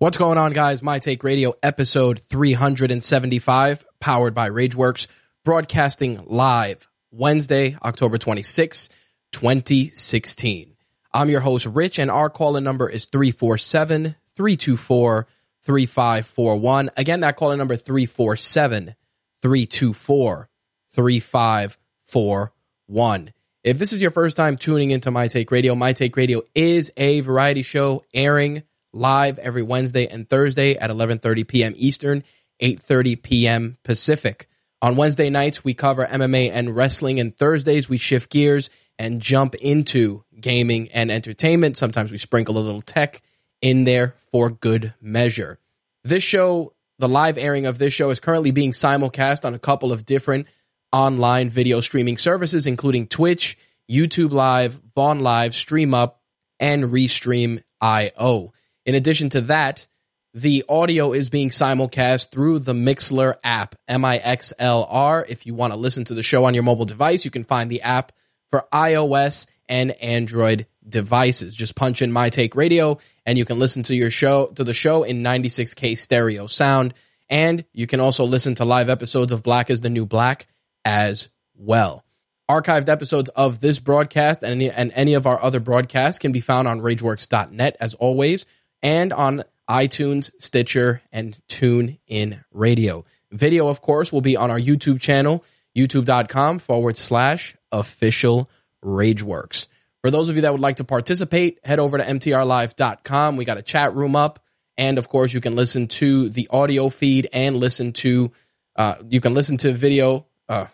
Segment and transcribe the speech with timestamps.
[0.00, 0.82] What's going on, guys?
[0.82, 5.08] My Take Radio, episode 375, powered by Rageworks,
[5.44, 8.88] broadcasting live Wednesday, October 26,
[9.32, 10.74] 2016.
[11.12, 15.26] I'm your host, Rich, and our calling number is 347 324
[15.64, 16.90] 3541.
[16.96, 18.94] Again, that calling number 347
[19.42, 20.48] 324
[20.92, 23.32] 3541.
[23.62, 26.90] If this is your first time tuning into My Take Radio, My Take Radio is
[26.96, 28.62] a variety show airing
[28.92, 31.72] live every Wednesday and Thursday at 11:30 p.m.
[31.76, 32.24] Eastern,
[32.62, 33.78] 8:30 p.m.
[33.82, 34.48] Pacific.
[34.82, 39.54] On Wednesday nights we cover MMA and wrestling and Thursdays we shift gears and jump
[39.56, 41.76] into gaming and entertainment.
[41.76, 43.22] Sometimes we sprinkle a little tech
[43.60, 45.58] in there for good measure.
[46.02, 49.92] This show, the live airing of this show is currently being simulcast on a couple
[49.92, 50.46] of different
[50.92, 53.58] online video streaming services including Twitch,
[53.90, 56.14] YouTube Live, Vaughn Live, StreamUp,
[56.58, 58.52] and Restream IO.
[58.86, 59.86] In addition to that,
[60.32, 65.26] the audio is being simulcast through the Mixlr app, M I X L R.
[65.28, 67.70] If you want to listen to the show on your mobile device, you can find
[67.70, 68.12] the app
[68.50, 71.54] for iOS and Android devices.
[71.54, 74.74] Just punch in My Take Radio and you can listen to your show to the
[74.74, 76.94] show in 96k stereo sound
[77.28, 80.48] and you can also listen to live episodes of Black is the New Black
[80.84, 82.04] as well.
[82.50, 86.40] Archived episodes of this broadcast and any, and any of our other broadcasts can be
[86.40, 88.44] found on rageworks.net as always
[88.82, 93.04] and on iTunes, Stitcher, and TuneIn Radio.
[93.30, 95.44] Video, of course, will be on our YouTube channel,
[95.76, 98.50] youtube.com forward slash official
[98.84, 99.68] Rageworks.
[100.02, 103.36] For those of you that would like to participate, head over to mtrlive.com.
[103.36, 104.42] We got a chat room up.
[104.78, 108.32] And of course, you can listen to the audio feed and listen to,
[108.76, 110.66] uh, you can listen to video, uh,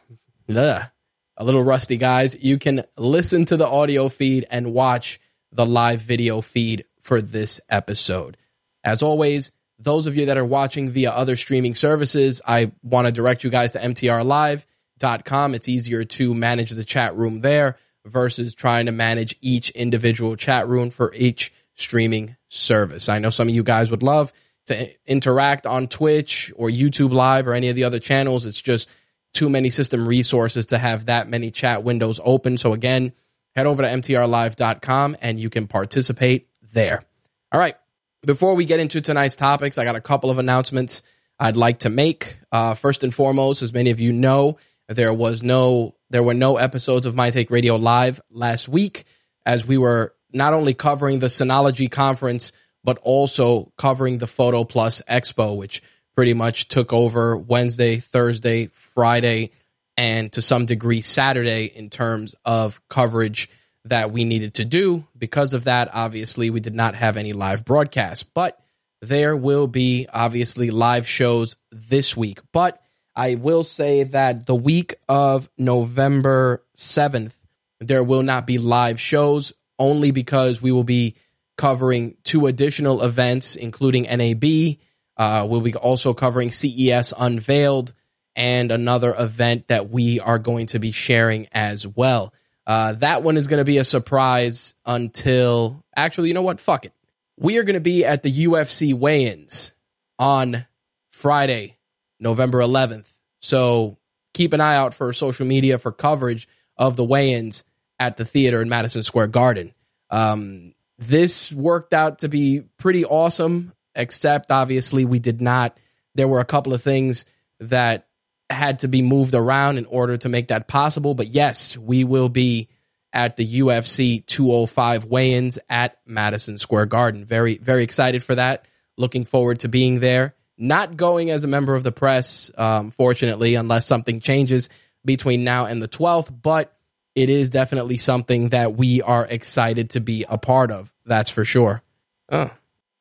[0.48, 0.90] bleh,
[1.36, 2.36] a little rusty, guys.
[2.40, 7.60] You can listen to the audio feed and watch the live video feed for this
[7.70, 8.36] episode.
[8.84, 13.12] As always, those of you that are watching via other streaming services, I want to
[13.12, 15.54] direct you guys to mtrlive.com.
[15.54, 20.66] It's easier to manage the chat room there versus trying to manage each individual chat
[20.68, 23.08] room for each streaming service.
[23.08, 24.32] I know some of you guys would love
[24.66, 28.46] to interact on Twitch or YouTube Live or any of the other channels.
[28.46, 28.88] It's just
[29.34, 32.56] too many system resources to have that many chat windows open.
[32.56, 33.12] So again,
[33.54, 37.02] head over to mtrlive.com and you can participate there.
[37.50, 37.76] All right.
[38.24, 41.02] Before we get into tonight's topics, I got a couple of announcements
[41.38, 42.38] I'd like to make.
[42.52, 46.56] Uh, first and foremost, as many of you know, there was no there were no
[46.56, 49.04] episodes of My Take Radio live last week
[49.44, 52.52] as we were not only covering the Synology conference
[52.84, 55.82] but also covering the Photo Plus Expo, which
[56.14, 59.50] pretty much took over Wednesday, Thursday, Friday,
[59.96, 63.50] and to some degree Saturday in terms of coverage
[63.88, 65.04] that we needed to do.
[65.16, 68.58] Because of that, obviously, we did not have any live broadcasts, but
[69.02, 72.40] there will be obviously live shows this week.
[72.52, 72.80] But
[73.14, 77.32] I will say that the week of November 7th,
[77.80, 81.16] there will not be live shows only because we will be
[81.56, 84.76] covering two additional events, including NAB.
[85.16, 87.92] Uh, we'll be also covering CES Unveiled
[88.34, 92.34] and another event that we are going to be sharing as well.
[92.66, 96.60] Uh, that one is going to be a surprise until actually, you know what?
[96.60, 96.92] Fuck it.
[97.38, 99.72] We are going to be at the UFC weigh ins
[100.18, 100.66] on
[101.12, 101.76] Friday,
[102.18, 103.06] November 11th.
[103.40, 103.98] So
[104.34, 107.64] keep an eye out for social media for coverage of the weigh-ins
[107.98, 109.72] at the theater in Madison Square Garden.
[110.10, 115.78] Um, this worked out to be pretty awesome, except obviously we did not.
[116.14, 117.24] There were a couple of things
[117.60, 118.05] that
[118.50, 121.14] had to be moved around in order to make that possible.
[121.14, 122.68] But yes, we will be
[123.12, 127.24] at the UFC 205 weigh-ins at Madison Square Garden.
[127.24, 128.66] Very, very excited for that.
[128.96, 130.34] Looking forward to being there.
[130.58, 134.68] Not going as a member of the press, um, fortunately, unless something changes
[135.04, 136.76] between now and the 12th, but
[137.14, 140.92] it is definitely something that we are excited to be a part of.
[141.04, 141.82] That's for sure.
[142.30, 142.50] Oh,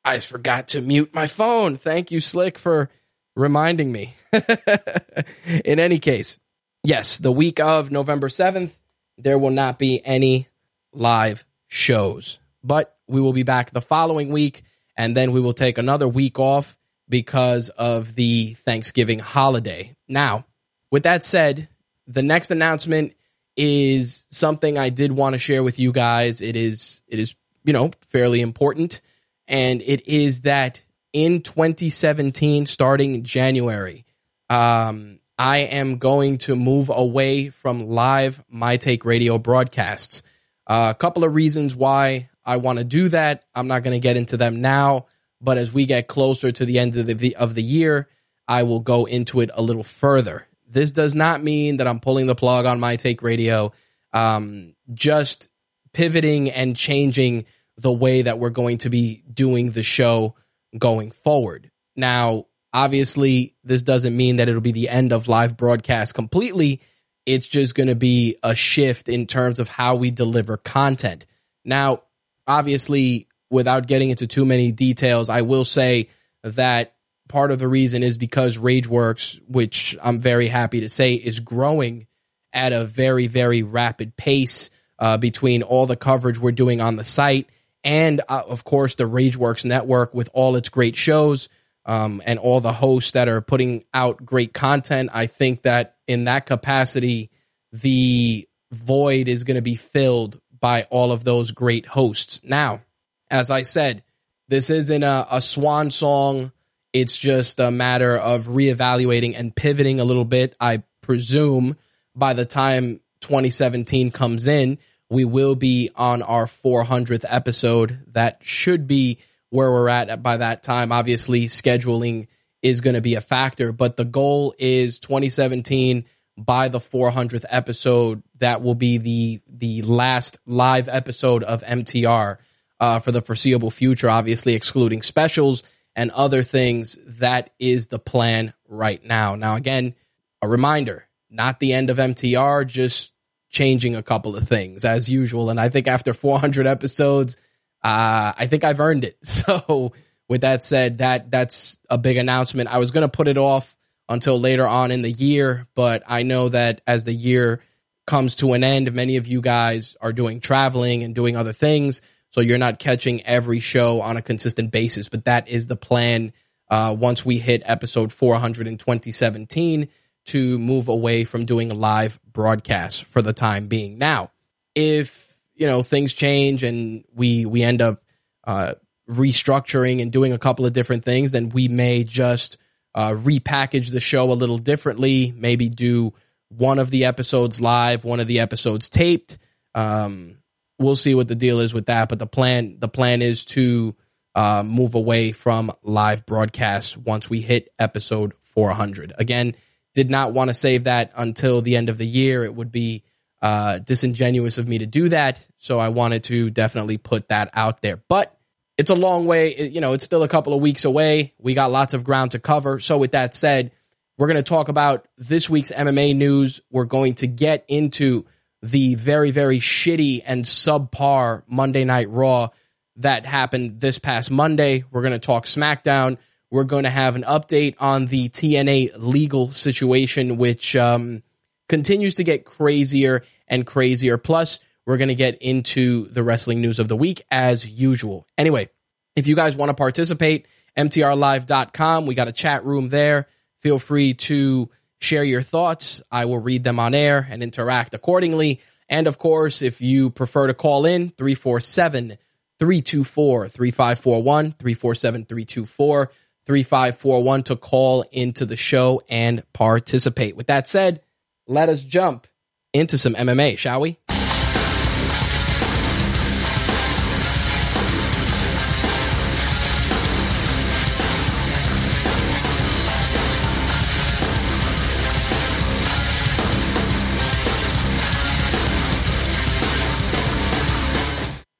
[0.03, 1.75] I forgot to mute my phone.
[1.75, 2.89] Thank you, Slick, for
[3.35, 4.15] reminding me.
[5.65, 6.39] In any case,
[6.83, 8.71] yes, the week of November 7th,
[9.17, 10.47] there will not be any
[10.93, 14.63] live shows, but we will be back the following week,
[14.97, 16.77] and then we will take another week off
[17.07, 19.95] because of the Thanksgiving holiday.
[20.07, 20.45] Now,
[20.91, 21.67] with that said,
[22.07, 23.13] the next announcement
[23.55, 26.41] is something I did want to share with you guys.
[26.41, 29.01] It is it is, you know, fairly important
[29.47, 30.83] and it is that
[31.15, 34.05] in 2017 starting January,
[34.49, 40.23] um I am going to move away from live My Take radio broadcasts.
[40.65, 43.43] Uh, a couple of reasons why I want to do that.
[43.53, 45.07] I'm not going to get into them now,
[45.41, 48.07] but as we get closer to the end of the of the year,
[48.47, 50.47] I will go into it a little further.
[50.69, 53.73] This does not mean that I'm pulling the plug on my take radio.
[54.13, 55.49] Um, just
[55.91, 57.45] pivoting and changing
[57.77, 60.35] the way that we're going to be doing the show
[60.77, 61.71] going forward.
[61.95, 66.81] Now, obviously, this doesn't mean that it'll be the end of live broadcast completely.
[67.25, 71.25] It's just going to be a shift in terms of how we deliver content.
[71.63, 72.03] Now,
[72.47, 76.09] obviously, without getting into too many details, I will say
[76.43, 76.95] that
[77.27, 82.07] part of the reason is because Rageworks, which I'm very happy to say is growing
[82.53, 84.69] at a very, very rapid pace
[84.99, 87.49] uh, between all the coverage we're doing on the site
[87.85, 91.47] and, uh, of course, the Rageworks network with all its great shows
[91.85, 95.11] um, and all the hosts that are putting out great content.
[95.13, 97.29] I think that in that capacity,
[97.71, 102.41] the void is going to be filled by all of those great hosts.
[102.43, 102.81] Now,
[103.29, 104.03] as I said,
[104.49, 106.51] this isn't a, a swan song
[106.95, 110.55] it's just a matter of reevaluating and pivoting a little bit.
[110.61, 111.75] I presume
[112.15, 114.77] by the time 2017 comes in,
[115.09, 117.99] we will be on our 400th episode.
[118.11, 119.19] That should be
[119.49, 120.91] where we're at by that time.
[120.91, 122.27] Obviously, scheduling
[122.61, 126.05] is going to be a factor, but the goal is 2017
[126.37, 128.23] by the 400th episode.
[128.39, 132.37] That will be the the last live episode of MTR
[132.79, 134.09] uh, for the foreseeable future.
[134.09, 135.63] Obviously, excluding specials
[135.95, 136.97] and other things.
[137.19, 139.35] That is the plan right now.
[139.35, 139.95] Now, again,
[140.41, 143.11] a reminder not the end of MTR, just
[143.55, 145.49] changing a couple of things as usual.
[145.49, 147.37] And I think after 400 episodes,
[147.81, 149.17] uh, I think I've earned it.
[149.23, 149.93] So,
[150.27, 152.73] with that said, that that's a big announcement.
[152.73, 153.77] I was going to put it off
[154.09, 157.61] until later on in the year, but I know that as the year
[158.07, 162.01] comes to an end, many of you guys are doing traveling and doing other things.
[162.31, 166.33] So you're not catching every show on a consistent basis, but that is the plan
[166.69, 169.87] uh, once we hit episode 400 in 2017
[170.25, 173.97] to move away from doing live broadcasts for the time being.
[173.97, 174.31] Now,
[174.73, 178.03] if you know things change and we we end up
[178.45, 178.75] uh,
[179.09, 182.57] restructuring and doing a couple of different things, then we may just
[182.93, 185.33] uh, repackage the show a little differently.
[185.35, 186.13] Maybe do
[186.49, 189.37] one of the episodes live, one of the episodes taped.
[189.73, 190.37] Um,
[190.79, 192.09] we'll see what the deal is with that.
[192.09, 193.95] But the plan the plan is to
[194.33, 199.13] uh, move away from live broadcasts once we hit episode 400.
[199.17, 199.55] Again,
[199.95, 202.43] did not want to save that until the end of the year.
[202.43, 203.03] It would be
[203.41, 205.45] uh, disingenuous of me to do that.
[205.57, 207.97] So I wanted to definitely put that out there.
[208.07, 208.37] But
[208.77, 209.69] it's a long way.
[209.69, 211.33] You know, it's still a couple of weeks away.
[211.39, 212.79] We got lots of ground to cover.
[212.79, 213.71] So with that said,
[214.17, 216.61] we're going to talk about this week's MMA news.
[216.69, 218.25] We're going to get into
[218.61, 222.49] the very, very shitty and subpar Monday Night Raw
[222.97, 224.83] that happened this past Monday.
[224.91, 226.17] We're going to talk SmackDown.
[226.51, 231.23] We're going to have an update on the TNA legal situation, which um,
[231.67, 234.17] continues to get crazier and crazier.
[234.17, 238.27] Plus, we're going to get into the wrestling news of the week as usual.
[238.37, 238.69] Anyway,
[239.15, 240.47] if you guys want to participate,
[240.77, 242.05] mtrlive.com.
[242.05, 243.27] We got a chat room there.
[243.61, 246.01] Feel free to share your thoughts.
[246.11, 248.61] I will read them on air and interact accordingly.
[248.87, 252.17] And of course, if you prefer to call in, 347
[252.59, 256.11] 324 3541, 347 324
[256.45, 260.35] 3541 to call into the show and participate.
[260.35, 261.01] With that said,
[261.47, 262.27] let us jump
[262.73, 263.97] into some MMA, shall we?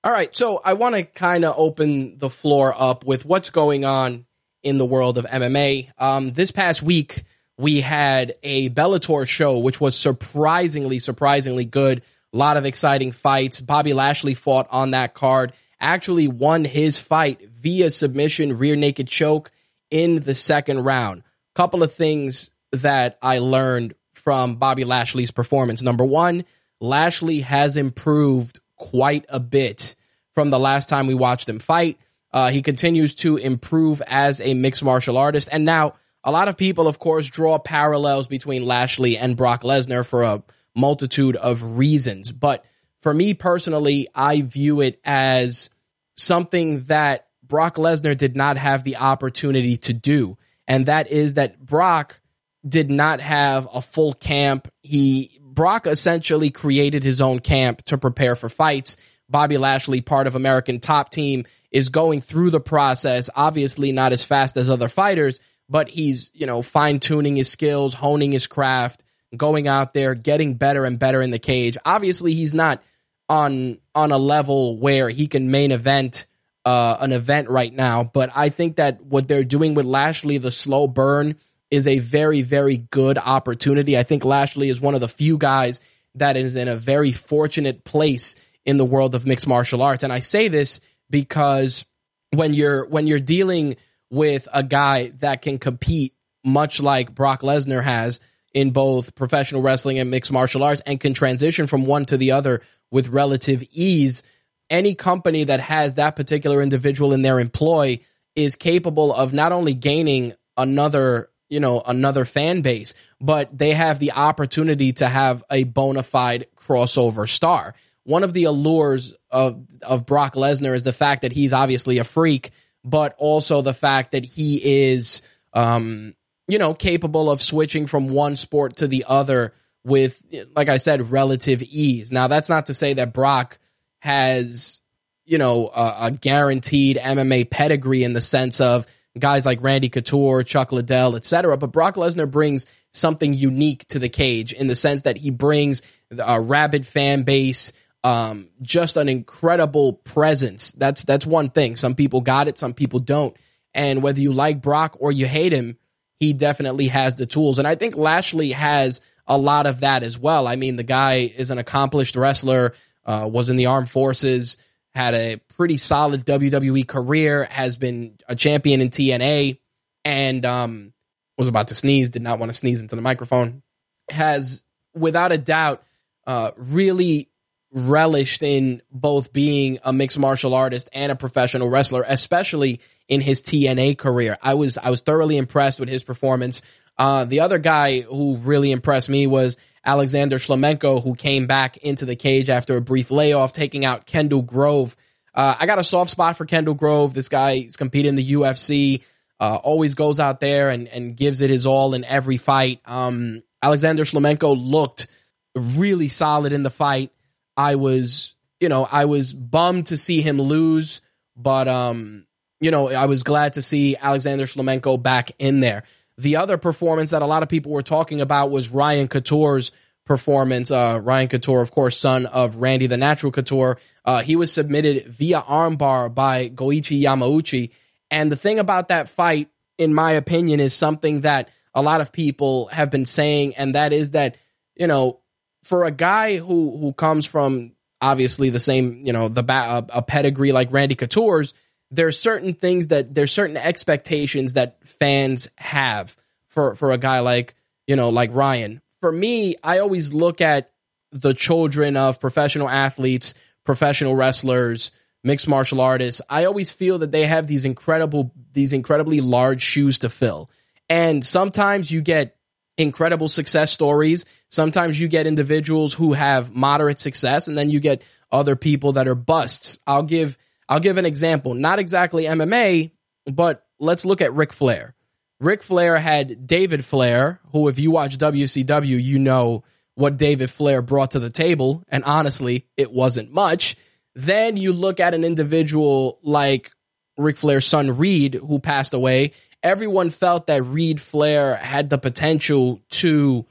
[0.04, 3.86] All right, so I want to kind of open the floor up with what's going
[3.86, 4.28] on
[4.66, 5.92] in the world of MMA.
[5.98, 7.24] Um, this past week,
[7.58, 12.02] we had a Bellator show, which was surprisingly, surprisingly good.
[12.34, 13.62] A lot of exciting fights.
[13.62, 19.52] Bobby Lashley fought on that card, actually won his fight via submission, rear naked choke
[19.90, 21.22] in the second round.
[21.54, 25.84] Couple of things that I learned from Bobby Lashley's performance.
[25.84, 26.44] Number one,
[26.82, 29.96] Lashley has improved quite a bit
[30.34, 32.00] from the last time we watched him fight.
[32.36, 35.48] Uh, he continues to improve as a mixed martial artist.
[35.54, 40.06] And now, a lot of people, of course, draw parallels between Lashley and Brock Lesnar
[40.06, 40.44] for a
[40.76, 42.34] multitude of reasons.
[42.34, 42.66] But
[43.02, 45.70] for me personally, I view it as
[46.18, 50.38] something that Brock Lesnar did not have the opportunity to do.
[50.68, 52.20] And that is that Brock
[52.68, 54.68] did not have a full camp.
[54.82, 58.98] He Brock essentially created his own camp to prepare for fights.
[59.30, 61.46] Bobby Lashley, part of American Top Team,
[61.76, 63.30] is going through the process.
[63.36, 67.94] Obviously, not as fast as other fighters, but he's, you know, fine tuning his skills,
[67.94, 69.04] honing his craft,
[69.36, 71.78] going out there, getting better and better in the cage.
[71.86, 72.82] Obviously, he's not
[73.28, 76.28] on on a level where he can main event
[76.64, 80.52] uh, an event right now, but I think that what they're doing with Lashley, the
[80.52, 81.36] slow burn,
[81.70, 83.98] is a very, very good opportunity.
[83.98, 85.82] I think Lashley is one of the few guys
[86.16, 90.04] that is in a very fortunate place in the world of mixed martial arts.
[90.04, 91.86] And I say this because
[92.32, 93.76] when you're when you're dealing
[94.10, 98.20] with a guy that can compete much like Brock Lesnar has
[98.54, 102.32] in both professional wrestling and mixed martial arts and can transition from one to the
[102.32, 104.24] other with relative ease,
[104.70, 108.00] any company that has that particular individual in their employ
[108.36, 114.00] is capable of not only gaining another you know another fan base but they have
[114.00, 120.06] the opportunity to have a bona fide crossover star one of the allures of of
[120.06, 122.52] Brock Lesnar is the fact that he's obviously a freak
[122.84, 125.22] but also the fact that he is
[125.54, 126.16] um
[126.48, 130.22] you know capable of switching from one sport to the other with
[130.56, 133.60] like I said relative ease now that's not to say that Brock
[134.00, 134.82] has
[135.26, 138.86] you know a, a guaranteed MMA pedigree in the sense of
[139.18, 141.58] guys like Randy Couture, Chuck Liddell, etc.
[141.58, 145.82] But Brock Lesnar brings something unique to the cage in the sense that he brings
[146.18, 147.72] a rabid fan base,
[148.06, 150.74] um, just an incredible presence.
[150.74, 151.76] That's that's one thing.
[151.76, 153.36] Some people got it, some people don't.
[153.74, 155.78] And whether you like Brock or you hate him,
[156.20, 157.58] he definitely has the tools.
[157.58, 160.48] And I think Lashley has a lot of that as well.
[160.48, 162.76] I mean, the guy is an accomplished wrestler,
[163.08, 164.58] uh, was in the armed forces,
[164.94, 169.58] had a pretty solid WWE career, has been a champion in TNA,
[170.06, 170.94] and um,
[171.40, 173.64] was about to sneeze, did not want to sneeze into the microphone.
[174.12, 175.84] Has, without a doubt,
[176.28, 177.30] uh, really
[177.76, 183.42] relished in both being a mixed martial artist and a professional wrestler, especially in his
[183.42, 184.38] TNA career.
[184.42, 186.62] I was I was thoroughly impressed with his performance.
[186.98, 192.06] Uh, the other guy who really impressed me was Alexander Shlemenko, who came back into
[192.06, 194.96] the cage after a brief layoff, taking out Kendall Grove.
[195.34, 197.14] Uh, I got a soft spot for Kendall Grove.
[197.14, 199.04] This guy is competing in the UFC,
[199.40, 202.80] uh, always goes out there and, and gives it his all in every fight.
[202.86, 205.08] Um, Alexander Shlemenko looked
[205.56, 207.12] really solid in the fight.
[207.58, 211.02] I was, you know, I was bummed to see him lose,
[211.36, 212.26] but, um,
[212.62, 215.84] you know, I was glad to see Alexander Shlemenko back in there.
[216.18, 219.72] The other performance that a lot of people were talking about was Ryan Couture's
[220.06, 220.72] performance.
[220.72, 223.78] Uh, Ryan Couture, of course, son of Randy the Natural Couture.
[224.04, 227.72] Uh, he was submitted via armbar by Goichi Yamauchi.
[228.12, 232.12] And the thing about that fight, in my opinion, is something that a lot of
[232.12, 234.38] people have been saying, and that is that,
[234.76, 235.20] you know,
[235.66, 240.02] for a guy who who comes from obviously the same, you know, the a, a
[240.04, 241.56] pedigree like Randy Couture's,
[241.90, 246.16] there's certain things that there's certain expectations that fans have
[246.50, 247.56] for for a guy like
[247.88, 248.80] you know like Ryan.
[249.02, 250.72] For me, I always look at
[251.12, 254.92] the children of professional athletes, professional wrestlers,
[255.24, 256.22] mixed martial artists.
[256.30, 260.52] I always feel that they have these incredible these incredibly large shoes to fill.
[260.90, 262.36] And sometimes you get
[262.78, 264.26] incredible success stories.
[264.56, 269.08] Sometimes you get individuals who have moderate success and then you get other people that
[269.08, 269.78] are busts.
[269.86, 270.38] I'll give
[270.70, 272.92] I'll give an example, not exactly MMA,
[273.32, 274.96] but let's look at Ric Flair.
[275.40, 279.64] Ric Flair had David Flair, who, if you watch WCW, you know
[279.96, 283.76] what David Flair brought to the table, and honestly, it wasn't much.
[284.16, 286.72] Then you look at an individual like
[287.18, 289.34] Ric Flair's son Reed, who passed away.
[289.62, 293.46] Everyone felt that Reed Flair had the potential to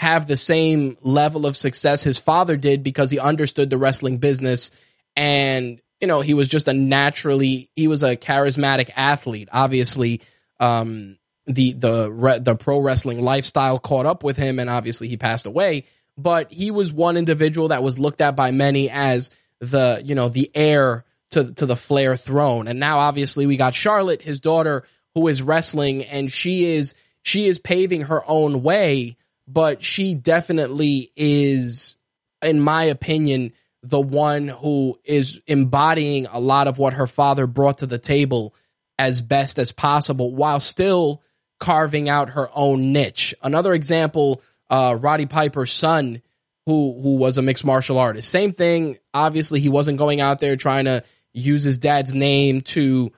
[0.00, 4.70] have the same level of success his father did because he understood the wrestling business
[5.14, 10.22] and you know he was just a naturally he was a charismatic athlete obviously
[10.58, 11.18] um
[11.54, 15.84] the the the pro wrestling lifestyle caught up with him, and obviously he passed away.
[16.16, 19.30] But he was one individual that was looked at by many as
[19.60, 22.68] the you know the heir to to the Flair throne.
[22.68, 27.46] And now obviously we got Charlotte, his daughter, who is wrestling, and she is she
[27.46, 29.16] is paving her own way.
[29.52, 31.96] But she definitely is,
[32.42, 33.52] in my opinion,
[33.82, 38.54] the one who is embodying a lot of what her father brought to the table
[38.98, 41.22] as best as possible, while still
[41.58, 43.34] carving out her own niche.
[43.42, 46.20] Another example, uh, Roddy Piper's son,
[46.66, 48.30] who who was a mixed martial artist.
[48.30, 48.98] Same thing.
[49.14, 51.02] Obviously, he wasn't going out there trying to
[51.32, 53.12] use his dad's name to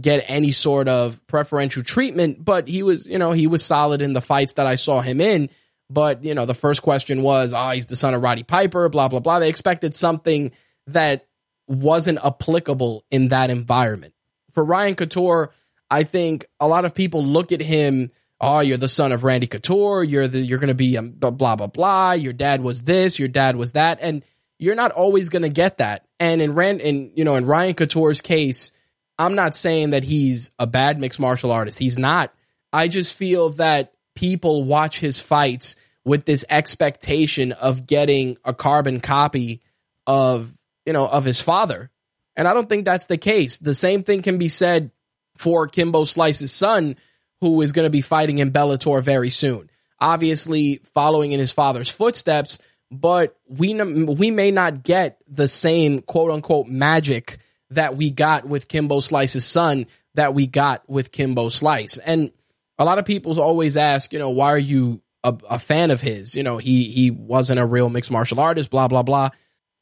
[0.00, 4.12] get any sort of preferential treatment, but he was, you know, he was solid in
[4.12, 5.48] the fights that I saw him in.
[5.90, 9.08] But, you know, the first question was, oh, he's the son of Roddy Piper, blah,
[9.08, 9.40] blah, blah.
[9.40, 10.52] They expected something
[10.86, 11.26] that
[11.66, 14.14] wasn't applicable in that environment.
[14.54, 15.52] For Ryan Couture,
[15.90, 18.12] I think a lot of people look at him.
[18.40, 20.04] Oh, you're the son of Randy Couture.
[20.04, 22.12] You're the you're going to be blah blah blah.
[22.12, 23.18] Your dad was this.
[23.18, 24.24] Your dad was that, and
[24.58, 26.06] you're not always going to get that.
[26.18, 28.72] And in Rand, in you know, in Ryan Couture's case,
[29.18, 31.78] I'm not saying that he's a bad mixed martial artist.
[31.78, 32.32] He's not.
[32.72, 39.00] I just feel that people watch his fights with this expectation of getting a carbon
[39.00, 39.60] copy
[40.06, 40.52] of
[40.86, 41.90] you know of his father,
[42.36, 43.58] and I don't think that's the case.
[43.58, 44.90] The same thing can be said
[45.36, 46.96] for Kimbo Slice's son,
[47.40, 49.70] who is going to be fighting in Bellator very soon.
[49.98, 52.58] Obviously, following in his father's footsteps,
[52.90, 57.38] but we we may not get the same quote unquote magic
[57.70, 61.98] that we got with Kimbo Slice's son that we got with Kimbo Slice.
[61.98, 62.32] And
[62.80, 66.00] a lot of people always ask, you know, why are you a, a fan of
[66.00, 66.34] his?
[66.34, 69.28] You know, he he wasn't a real mixed martial artist, blah blah blah.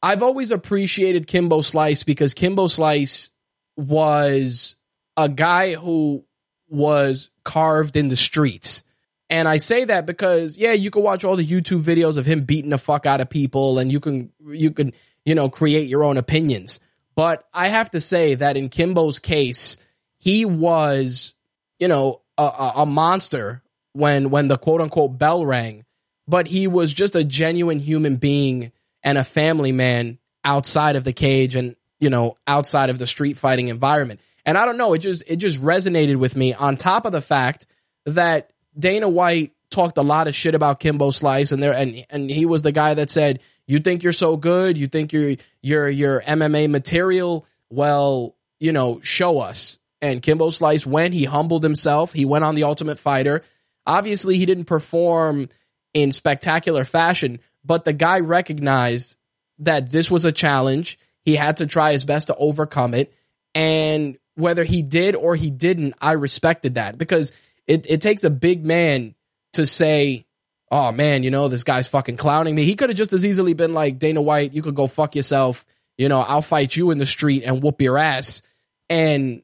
[0.03, 3.31] I've always appreciated Kimbo Slice because Kimbo Slice
[3.77, 4.75] was
[5.15, 6.25] a guy who
[6.67, 8.83] was carved in the streets.
[9.29, 12.43] And I say that because yeah, you can watch all the YouTube videos of him
[12.43, 14.91] beating the fuck out of people and you can you can,
[15.23, 16.81] you know, create your own opinions.
[17.15, 19.77] But I have to say that in Kimbo's case,
[20.17, 21.33] he was,
[21.79, 23.61] you know, a, a monster
[23.93, 25.85] when when the quote unquote bell rang,
[26.27, 28.71] but he was just a genuine human being
[29.03, 33.37] and a family man outside of the cage and, you know, outside of the street
[33.37, 34.19] fighting environment.
[34.45, 37.21] And I don't know, it just it just resonated with me on top of the
[37.21, 37.65] fact
[38.05, 42.29] that Dana White talked a lot of shit about Kimbo Slice and there and and
[42.29, 44.77] he was the guy that said, "You think you're so good?
[44.77, 47.45] You think you're you're you're MMA material?
[47.69, 52.55] Well, you know, show us." And Kimbo Slice went, he humbled himself, he went on
[52.55, 53.43] the Ultimate Fighter.
[53.85, 55.49] Obviously, he didn't perform
[55.93, 59.17] in spectacular fashion, but the guy recognized
[59.59, 60.97] that this was a challenge.
[61.23, 63.13] He had to try his best to overcome it.
[63.53, 67.33] And whether he did or he didn't, I respected that because
[67.67, 69.15] it, it takes a big man
[69.53, 70.25] to say,
[70.71, 72.63] oh man, you know, this guy's fucking clowning me.
[72.63, 75.65] He could have just as easily been like, Dana White, you could go fuck yourself.
[75.97, 78.41] You know, I'll fight you in the street and whoop your ass.
[78.89, 79.41] And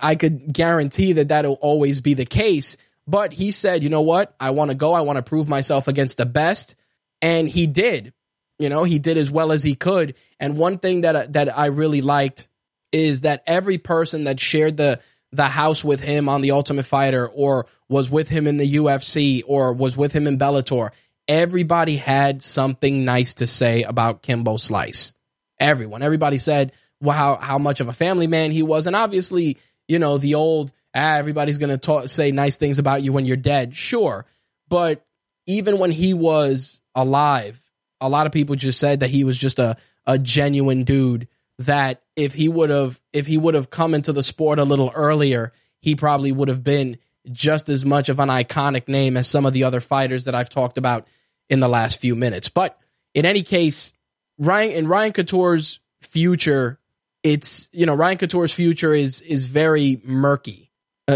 [0.00, 2.76] I could guarantee that that'll always be the case.
[3.06, 4.34] But he said, you know what?
[4.38, 4.92] I want to go.
[4.92, 6.76] I want to prove myself against the best.
[7.22, 8.12] And he did.
[8.58, 10.14] You know, he did as well as he could.
[10.38, 12.46] And one thing that uh, that I really liked
[12.92, 15.00] is that every person that shared the
[15.32, 19.42] the house with him on the Ultimate Fighter or was with him in the UFC
[19.46, 20.90] or was with him in Bellator,
[21.26, 25.14] everybody had something nice to say about Kimbo Slice.
[25.58, 26.72] Everyone, everybody said
[27.02, 29.58] how how much of a family man he was, and obviously,
[29.88, 33.36] you know, the old ah, everybody's gonna talk, say nice things about you when you're
[33.36, 34.26] dead, sure,
[34.68, 35.04] but
[35.46, 37.60] even when he was alive,
[38.00, 41.28] a lot of people just said that he was just a a genuine dude
[41.60, 44.90] that if he would have if he would have come into the sport a little
[44.94, 46.96] earlier, he probably would have been
[47.30, 50.48] just as much of an iconic name as some of the other fighters that I've
[50.48, 51.06] talked about
[51.50, 52.48] in the last few minutes.
[52.48, 52.78] But
[53.14, 53.92] in any case,
[54.38, 56.79] Ryan in Ryan Couture's future,
[57.22, 60.70] it's you know Ryan Couture's future is is very murky.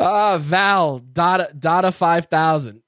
[0.00, 2.82] Ah, uh, Val Dada Dada five thousand.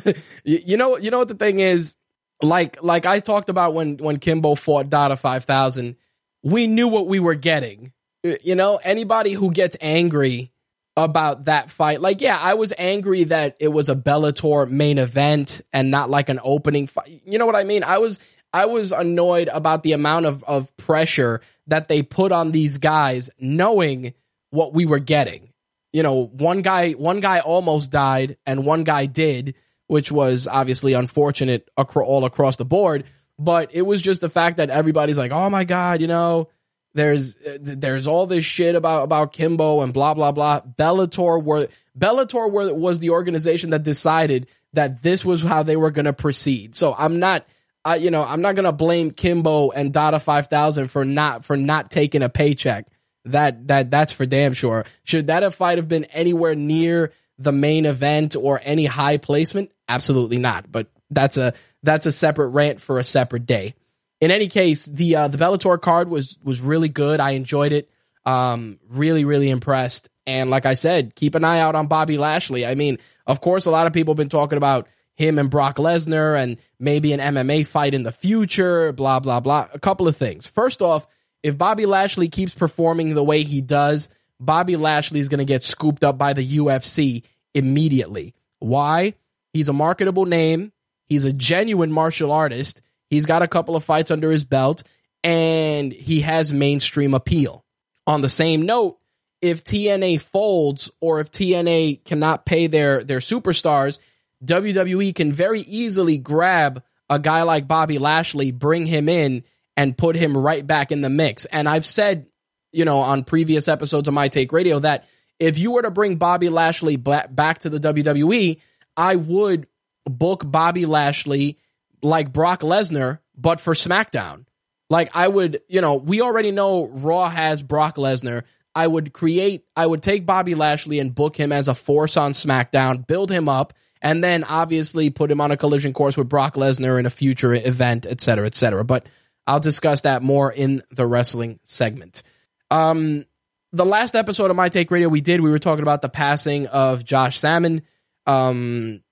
[0.44, 1.94] you know you know what the thing is
[2.42, 5.96] like like I talked about when when Kimbo fought Dada 5000,
[6.42, 7.92] we knew what we were getting.
[8.22, 10.52] You know, anybody who gets angry
[10.96, 12.00] about that fight.
[12.00, 16.28] Like, yeah, I was angry that it was a Bellator main event and not like
[16.28, 17.20] an opening fight.
[17.26, 17.84] You know what I mean?
[17.84, 18.18] I was
[18.52, 23.28] I was annoyed about the amount of, of pressure that they put on these guys
[23.38, 24.14] knowing
[24.50, 25.52] what we were getting.
[25.92, 29.54] You know, one guy one guy almost died and one guy did,
[29.88, 33.04] which was obviously unfortunate acro- all across the board,
[33.38, 36.48] but it was just the fact that everybody's like, "Oh my god, you know,
[36.96, 40.60] there's there's all this shit about about Kimbo and blah blah blah.
[40.60, 45.90] Bellator were Bellator were, was the organization that decided that this was how they were
[45.90, 46.74] going to proceed.
[46.74, 47.46] So I'm not
[47.84, 51.56] I you know, I'm not going to blame Kimbo and Dada 5000 for not for
[51.56, 52.86] not taking a paycheck.
[53.26, 54.86] That that that's for damn sure.
[55.04, 59.70] Should that fight have been anywhere near the main event or any high placement?
[59.86, 60.72] Absolutely not.
[60.72, 63.74] But that's a that's a separate rant for a separate day
[64.20, 67.20] in any case, the uh, the Bellator card was was really good.
[67.20, 67.90] I enjoyed it.
[68.24, 70.08] Um, really, really impressed.
[70.26, 72.66] And like I said, keep an eye out on Bobby Lashley.
[72.66, 75.76] I mean, of course, a lot of people have been talking about him and Brock
[75.76, 78.92] Lesnar and maybe an MMA fight in the future.
[78.92, 79.68] Blah blah blah.
[79.72, 80.46] A couple of things.
[80.46, 81.06] First off,
[81.42, 84.08] if Bobby Lashley keeps performing the way he does,
[84.40, 87.22] Bobby Lashley is going to get scooped up by the UFC
[87.54, 88.34] immediately.
[88.58, 89.14] Why?
[89.52, 90.72] He's a marketable name.
[91.04, 94.82] He's a genuine martial artist He's got a couple of fights under his belt
[95.22, 97.64] and he has mainstream appeal.
[98.06, 98.98] On the same note,
[99.42, 103.98] if TNA folds or if TNA cannot pay their their superstars,
[104.44, 109.44] WWE can very easily grab a guy like Bobby Lashley, bring him in
[109.76, 111.44] and put him right back in the mix.
[111.46, 112.26] And I've said,
[112.72, 115.06] you know, on previous episodes of My Take Radio that
[115.38, 118.60] if you were to bring Bobby Lashley back to the WWE,
[118.96, 119.66] I would
[120.04, 121.58] book Bobby Lashley
[122.06, 124.46] like Brock Lesnar, but for SmackDown.
[124.88, 128.44] Like I would, you know, we already know Raw has Brock Lesnar.
[128.74, 132.32] I would create, I would take Bobby Lashley and book him as a force on
[132.32, 136.54] SmackDown, build him up, and then obviously put him on a collision course with Brock
[136.54, 138.84] Lesnar in a future event, et cetera, et cetera.
[138.84, 139.08] But
[139.46, 142.22] I'll discuss that more in the wrestling segment.
[142.70, 143.24] Um,
[143.72, 146.66] the last episode of My Take Radio we did, we were talking about the passing
[146.66, 147.82] of Josh Samman.
[148.26, 149.02] Um,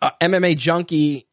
[0.00, 1.26] uh, MMA Junkie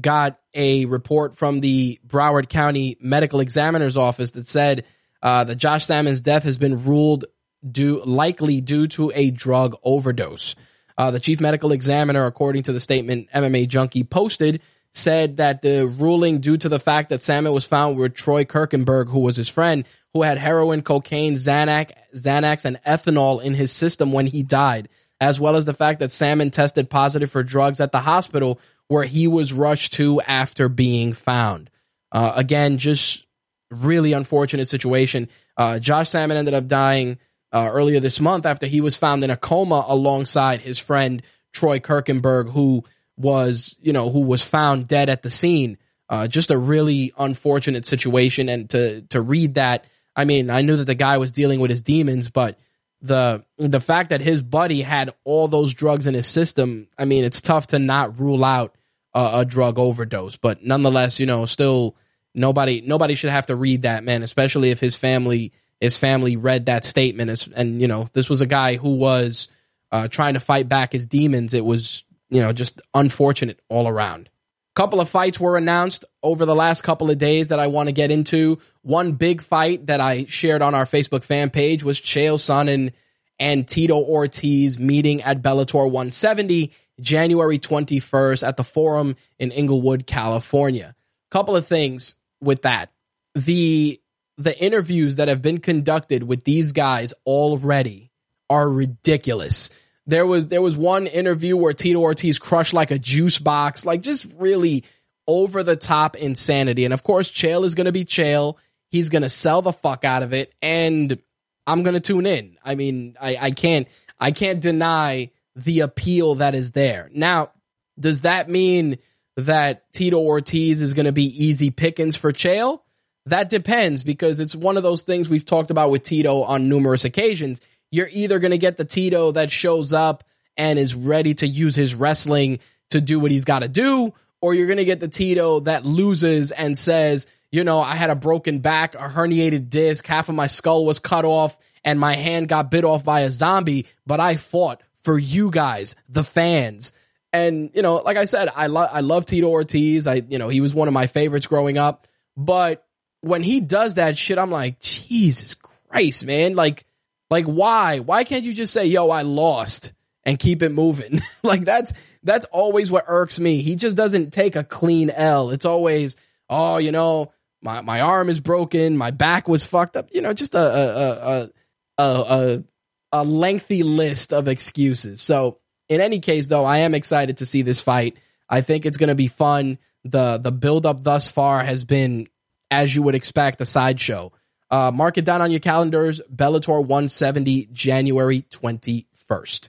[0.00, 4.84] got a report from the Broward County Medical Examiner's Office that said
[5.22, 7.26] uh, that Josh Samman's death has been ruled
[7.68, 10.56] due likely due to a drug overdose.
[10.98, 14.60] Uh, the chief medical examiner, according to the statement MMA Junkie posted,
[14.94, 19.08] said that the ruling due to the fact that Samman was found with Troy Kirkenberg,
[19.08, 24.12] who was his friend, who had heroin, cocaine, Xanax, Xanax, and ethanol in his system
[24.12, 24.88] when he died,
[25.20, 29.04] as well as the fact that Samman tested positive for drugs at the hospital where
[29.04, 31.70] he was rushed to after being found.
[32.10, 33.24] Uh, again, just
[33.70, 35.28] really unfortunate situation.
[35.56, 37.18] Uh, Josh Samman ended up dying
[37.52, 41.78] uh, earlier this month after he was found in a coma alongside his friend Troy
[41.80, 42.84] Kirkenberg, who
[43.16, 45.78] was, you know, who was found dead at the scene.
[46.08, 48.48] Uh, just a really unfortunate situation.
[48.48, 51.70] And to to read that, I mean, I knew that the guy was dealing with
[51.70, 52.58] his demons, but
[53.02, 57.24] the the fact that his buddy had all those drugs in his system, I mean,
[57.24, 58.74] it's tough to not rule out
[59.12, 60.36] a, a drug overdose.
[60.36, 61.96] But nonetheless, you know, still
[62.34, 66.66] nobody nobody should have to read that man, especially if his family his family read
[66.66, 67.48] that statement.
[67.54, 69.48] And you know, this was a guy who was
[69.90, 71.54] uh, trying to fight back his demons.
[71.54, 74.30] It was you know just unfortunate all around.
[74.74, 77.92] Couple of fights were announced over the last couple of days that I want to
[77.92, 78.58] get into.
[78.80, 82.92] One big fight that I shared on our Facebook fan page was Chael Sonnen
[83.38, 90.94] and Tito Ortiz meeting at Bellator 170 January 21st at the Forum in Inglewood, California.
[91.30, 92.90] Couple of things with that.
[93.34, 94.00] The
[94.38, 98.10] the interviews that have been conducted with these guys already
[98.48, 99.70] are ridiculous.
[100.06, 104.02] There was there was one interview where Tito Ortiz crushed like a juice box, like
[104.02, 104.84] just really
[105.26, 106.84] over the top insanity.
[106.84, 108.56] And of course, Chael is going to be Chael.
[108.90, 111.18] He's going to sell the fuck out of it, and
[111.66, 112.58] I'm going to tune in.
[112.64, 113.86] I mean, I, I can't
[114.18, 117.10] I can't deny the appeal that is there.
[117.12, 117.52] Now,
[117.98, 118.98] does that mean
[119.36, 122.80] that Tito Ortiz is going to be easy pickings for Chael?
[123.26, 127.04] That depends because it's one of those things we've talked about with Tito on numerous
[127.04, 127.60] occasions.
[127.92, 130.24] You're either going to get the Tito that shows up
[130.56, 132.58] and is ready to use his wrestling
[132.90, 135.84] to do what he's got to do, or you're going to get the Tito that
[135.84, 140.34] loses and says, you know, I had a broken back, a herniated disc, half of
[140.34, 144.20] my skull was cut off, and my hand got bit off by a zombie, but
[144.20, 146.92] I fought for you guys, the fans.
[147.32, 150.06] And, you know, like I said, I love I love Tito Ortiz.
[150.06, 152.06] I, you know, he was one of my favorites growing up.
[152.36, 152.86] But
[153.20, 156.54] when he does that shit, I'm like, Jesus Christ, man.
[156.54, 156.84] Like,
[157.32, 157.98] Like why?
[157.98, 159.92] Why can't you just say, "Yo, I lost."
[160.24, 161.20] and keep it moving.
[161.42, 161.92] like that's
[162.22, 163.62] that's always what irks me.
[163.62, 165.50] He just doesn't take a clean L.
[165.50, 166.16] It's always,
[166.48, 170.10] oh, you know, my my arm is broken, my back was fucked up.
[170.12, 171.50] You know, just a a a
[171.98, 172.64] a a,
[173.12, 175.20] a lengthy list of excuses.
[175.22, 178.16] So in any case, though, I am excited to see this fight.
[178.48, 179.78] I think it's going to be fun.
[180.04, 182.28] the The build up thus far has been,
[182.70, 184.32] as you would expect, a sideshow.
[184.72, 186.22] Uh, mark it down on your calendars.
[186.34, 189.68] Bellator 170, January 21st.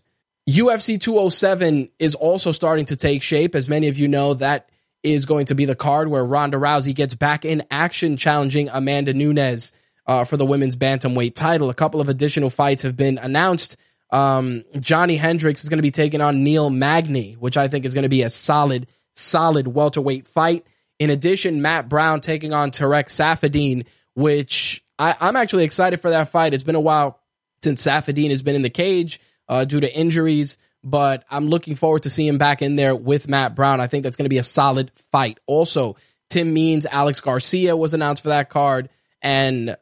[0.49, 3.53] UFC 207 is also starting to take shape.
[3.53, 4.69] As many of you know, that
[5.03, 9.13] is going to be the card where Ronda Rousey gets back in action challenging Amanda
[9.13, 9.73] Nunes
[10.07, 11.69] uh, for the women's bantamweight title.
[11.69, 13.75] A couple of additional fights have been announced.
[14.09, 17.93] Um, Johnny Hendricks is going to be taking on Neil Magny, which I think is
[17.93, 20.65] going to be a solid, solid welterweight fight.
[20.97, 26.29] In addition, Matt Brown taking on Tarec Saffiedine, which I, I'm actually excited for that
[26.29, 26.53] fight.
[26.53, 27.19] It's been a while
[27.63, 32.03] since Saffiedine has been in the cage uh, due to injuries, but I'm looking forward
[32.03, 33.81] to seeing him back in there with Matt Brown.
[33.81, 35.39] I think that's going to be a solid fight.
[35.45, 35.95] Also,
[36.29, 38.89] Tim Means, Alex Garcia was announced for that card,
[39.21, 39.75] and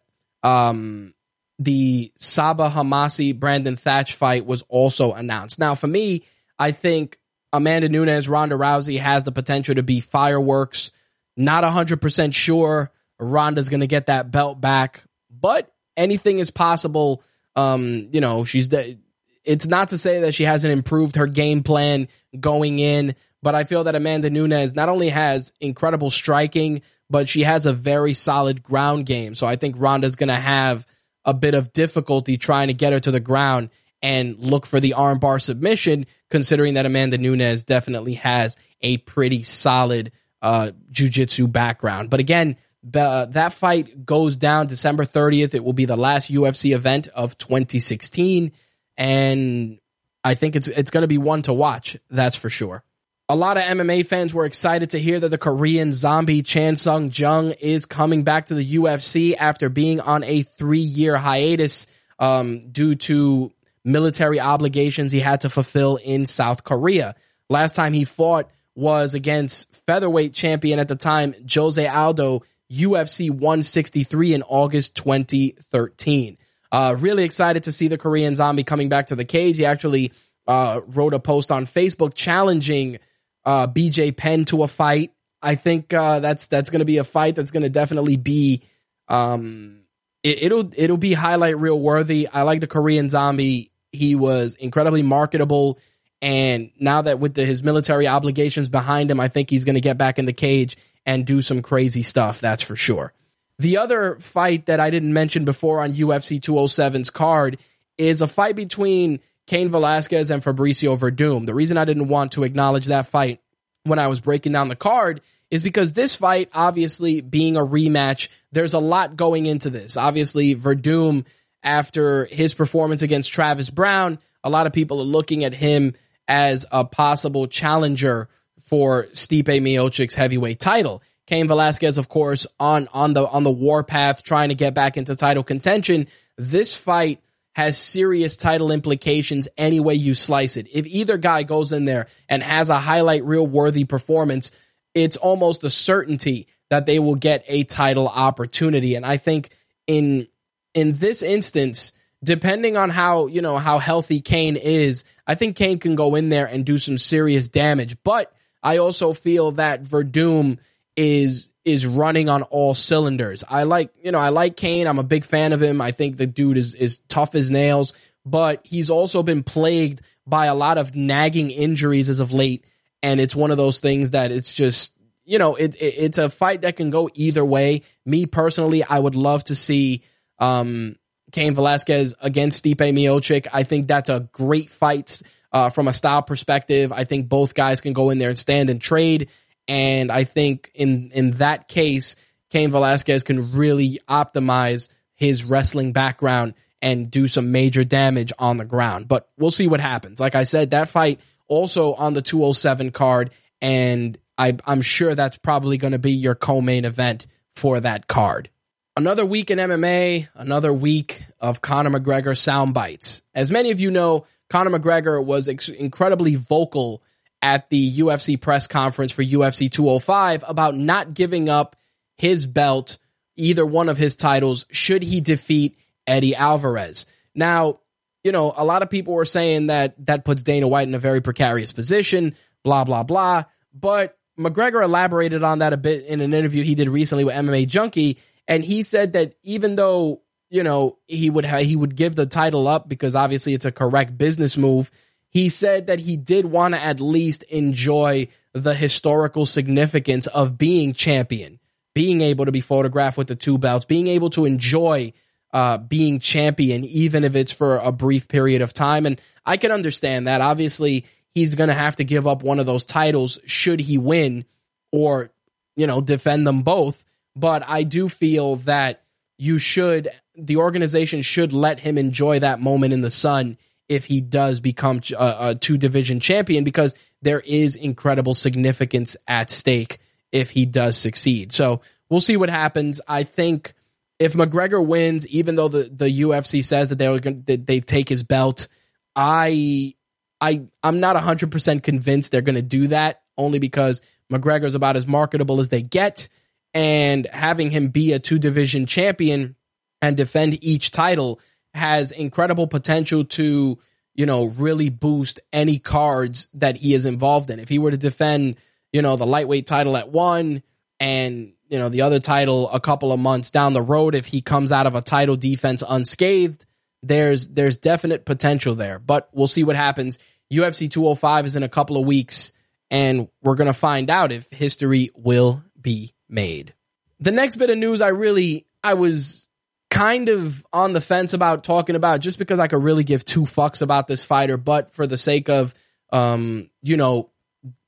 [0.44, 1.14] um,
[1.60, 5.60] the Sabah Homasi Brandon Thatch fight was also announced.
[5.60, 6.24] Now, for me,
[6.58, 7.20] I think
[7.54, 10.92] Amanda Nunes, Ronda Rousey has the potential to be fireworks.
[11.38, 12.92] Not 100% sure
[13.22, 17.24] Ronda's going to get that belt back, but anything is possible.
[17.56, 18.98] Um, you know, she's de-
[19.44, 22.08] it's not to say that she hasn't improved her game plan
[22.40, 27.44] going in, but I feel that Amanda Nunes not only has incredible striking, but she
[27.44, 29.36] has a very solid ground game.
[29.36, 30.86] So I think Ronda's going to have
[31.26, 33.70] a bit of difficulty trying to get her to the ground
[34.02, 40.12] and look for the armbar submission, considering that Amanda Nunes definitely has a pretty solid
[40.42, 42.10] uh, jujitsu background.
[42.10, 42.58] But again,
[42.96, 45.54] uh, that fight goes down December 30th.
[45.54, 48.52] It will be the last UFC event of 2016
[48.98, 49.80] and
[50.24, 51.98] I think it's it's going to be one to watch.
[52.10, 52.84] That's for sure.
[53.30, 57.12] A lot of MMA fans were excited to hear that the Korean zombie Chan Sung
[57.14, 61.88] Jung is coming back to the UFC after being on a three year hiatus
[62.20, 63.52] um, due to
[63.84, 67.16] military obligations he had to fulfill in South Korea.
[67.50, 74.34] Last time he fought was against featherweight champion at the time, Jose Aldo, UFC 163
[74.34, 76.38] in August 2013.
[76.72, 79.58] Uh, really excited to see the Korean zombie coming back to the cage.
[79.58, 80.14] He actually
[80.48, 83.00] uh, wrote a post on Facebook challenging
[83.46, 85.12] uh, BJ Penn to a fight.
[85.42, 88.62] I think uh, that's that's going to be a fight that's going to definitely be
[89.08, 89.82] um,
[90.24, 92.28] it, will it'll be highlight reel worthy.
[92.28, 93.72] I like the Korean zombie.
[93.92, 95.80] He was incredibly marketable,
[96.22, 99.82] and now that with the, his military obligations behind him, I think he's going to
[99.82, 102.40] get back in the cage and do some crazy stuff.
[102.40, 103.14] That's for sure.
[103.60, 107.58] The other fight that I didn't mention before on UFC 207's card
[107.98, 111.46] is a fight between Cain Velasquez and Fabricio Werdum.
[111.46, 113.40] The reason I didn't want to acknowledge that fight
[113.84, 118.30] when I was breaking down the card is because this fight, obviously being a rematch,
[118.52, 119.98] there's a lot going into this.
[119.98, 121.26] Obviously, Werdum,
[121.62, 125.94] after his performance against Travis Browne, a lot of people are looking at him
[126.28, 128.30] as a possible challenger
[128.72, 131.04] for Stipe Miocic's heavyweight title.
[131.28, 135.16] Cain Velasquez, of course, on on the on the warpath, trying to get back into
[135.16, 136.08] title contention.
[136.38, 137.20] This fight
[137.54, 140.68] has serious title implications any way you slice it.
[140.72, 144.52] If either guy goes in there and has a highlight reel worthy performance,
[144.94, 148.96] it's almost a certainty that they will get a title opportunity.
[148.96, 149.50] And I think
[149.86, 150.28] in
[150.74, 151.92] in this instance,
[152.24, 156.30] depending on how, you know, how healthy Cain is, I think Cain can go in
[156.30, 157.98] there and do some serious damage.
[158.04, 160.60] But I also feel that Werdum
[160.96, 163.44] is is running on all cylinders.
[163.48, 164.88] I like, you know, I like Cain.
[164.88, 165.80] I'm a big fan of him.
[165.80, 167.94] I think the dude is is tough as nails,
[168.26, 172.66] but he's also been plagued by a lot of nagging injuries as of late,
[173.04, 174.94] and it's one of those things that it's just,
[175.24, 177.82] you know, it, it it's a fight that can go either way.
[178.06, 180.04] Me personally, I would love to see
[180.40, 180.96] um
[181.32, 183.48] Cain Velasquez against Stipe Miocic.
[183.54, 185.22] I think that's a great fight
[185.52, 186.92] uh, from a style perspective.
[186.92, 189.30] I think both guys can go in there and stand and trade.
[189.68, 192.16] And I think in in that case,
[192.50, 198.66] Cain Velasquez can really optimize his wrestling background and do some major damage on the
[198.66, 199.08] ground.
[199.08, 200.20] But we'll see what happens.
[200.20, 205.38] Like I said, that fight also on the 207 card, and I, I'm sure that's
[205.38, 208.50] probably going to be your co-main event for that card.
[208.98, 213.24] Another week in MMA, another week of Conor McGregor sound bites.
[213.34, 217.02] As many of you know, Conor McGregor was ex- incredibly vocal
[217.42, 221.78] at the UFC press conference for UFC 205 about not giving up
[222.18, 222.98] his belt,
[223.38, 227.06] either one of his titles, should he defeat Eddie Alvarez.
[227.34, 227.80] Now,
[228.26, 231.00] you know, a lot of people were saying that that puts Dana White in a
[231.00, 233.46] very precarious position, blah, blah, blah.
[233.74, 237.70] But McGregor elaborated on that a bit in an interview he did recently with MMA
[237.70, 238.20] Junkie.
[238.50, 242.26] And he said that even though, you know, he would ha- he would give the
[242.26, 244.92] title up because obviously it's a correct business move,
[245.30, 250.92] he said that he did want to at least enjoy the historical significance of being
[250.92, 251.60] champion,
[251.96, 255.14] being able to be photographed with the two belts, being able to enjoy
[255.54, 259.06] uh, being champion, even if it's for a brief period of time.
[259.06, 260.42] And I can understand that.
[260.42, 264.44] Obviously, he's going to have to give up one of those titles should he win
[264.92, 265.32] or,
[265.78, 267.06] you know, defend them both.
[267.38, 269.04] But I do feel that
[269.42, 273.58] you should, the organization should let him enjoy that moment in the sun
[273.90, 279.18] if he does become a, uh, a two division champion because there is incredible significance
[279.28, 279.98] at stake
[280.32, 281.54] if he does succeed.
[281.54, 283.02] So we'll see what happens.
[283.08, 283.74] I think
[284.20, 287.80] if McGregor wins, even though the, the UFC says that they are going that they
[287.80, 288.68] take his belt,
[289.16, 289.96] I
[290.40, 295.08] I I'm not 100% convinced they're going to do that only because McGregor's about as
[295.08, 296.30] marketable as they get
[296.74, 299.56] and having him be a two division champion
[300.02, 301.40] and defend each title
[301.74, 303.78] has incredible potential to,
[304.16, 307.60] you know, really boost any cards that he is involved in.
[307.60, 308.58] If he were to defend,
[308.92, 310.64] you know, the lightweight title at one
[311.00, 314.42] and you know, the other title a couple of months down the road if he
[314.42, 316.66] comes out of a title defense unscathed.
[317.02, 320.20] There's there's definite potential there, but we'll see what happens.
[320.54, 322.52] UFC 205 is in a couple of weeks
[322.92, 326.74] and we're to find out if history will be made.
[327.20, 329.48] The next bit of news I really I was
[329.90, 333.42] kind of on the fence about talking about just because I could really give two
[333.42, 335.74] fucks about this fighter, but for the sake of
[336.12, 337.30] um, you know,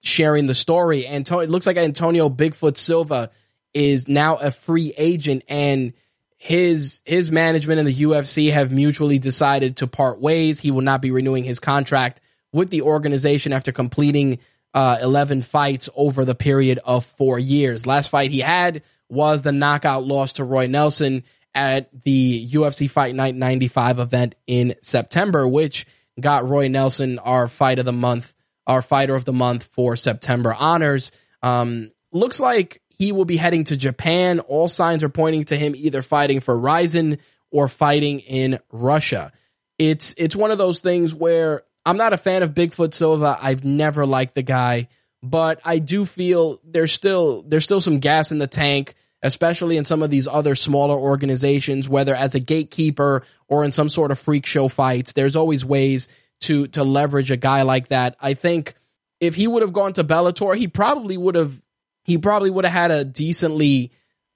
[0.01, 3.31] sharing the story, Antonio it looks like Antonio Bigfoot Silva
[3.73, 5.93] is now a free agent and
[6.37, 10.59] his his management and the UFC have mutually decided to part ways.
[10.59, 12.19] He will not be renewing his contract
[12.51, 14.39] with the organization after completing
[14.73, 17.85] uh, 11 fights over the period of 4 years.
[17.85, 21.23] Last fight he had was the knockout loss to Roy Nelson
[21.55, 25.85] at the UFC Fight Night 95 event in September, which
[26.19, 28.33] got Roy Nelson our fight of the month,
[28.65, 31.11] our fighter of the month for September honors.
[31.41, 34.39] Um, looks like he will be heading to Japan.
[34.39, 37.19] All signs are pointing to him either fighting for Rizin
[37.51, 39.31] or fighting in Russia.
[39.77, 43.37] It's it's one of those things where I'm not a fan of Bigfoot Silva.
[43.41, 44.87] I've never liked the guy,
[45.21, 49.85] but I do feel there's still there's still some gas in the tank, especially in
[49.85, 54.19] some of these other smaller organizations, whether as a gatekeeper or in some sort of
[54.19, 55.13] freak show fights.
[55.13, 56.07] There's always ways
[56.41, 58.15] to to leverage a guy like that.
[58.21, 58.75] I think
[59.19, 61.61] if he would have gone to Bellator, he probably would have
[62.03, 63.91] he probably would have had a decently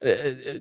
[0.05, 0.15] uh,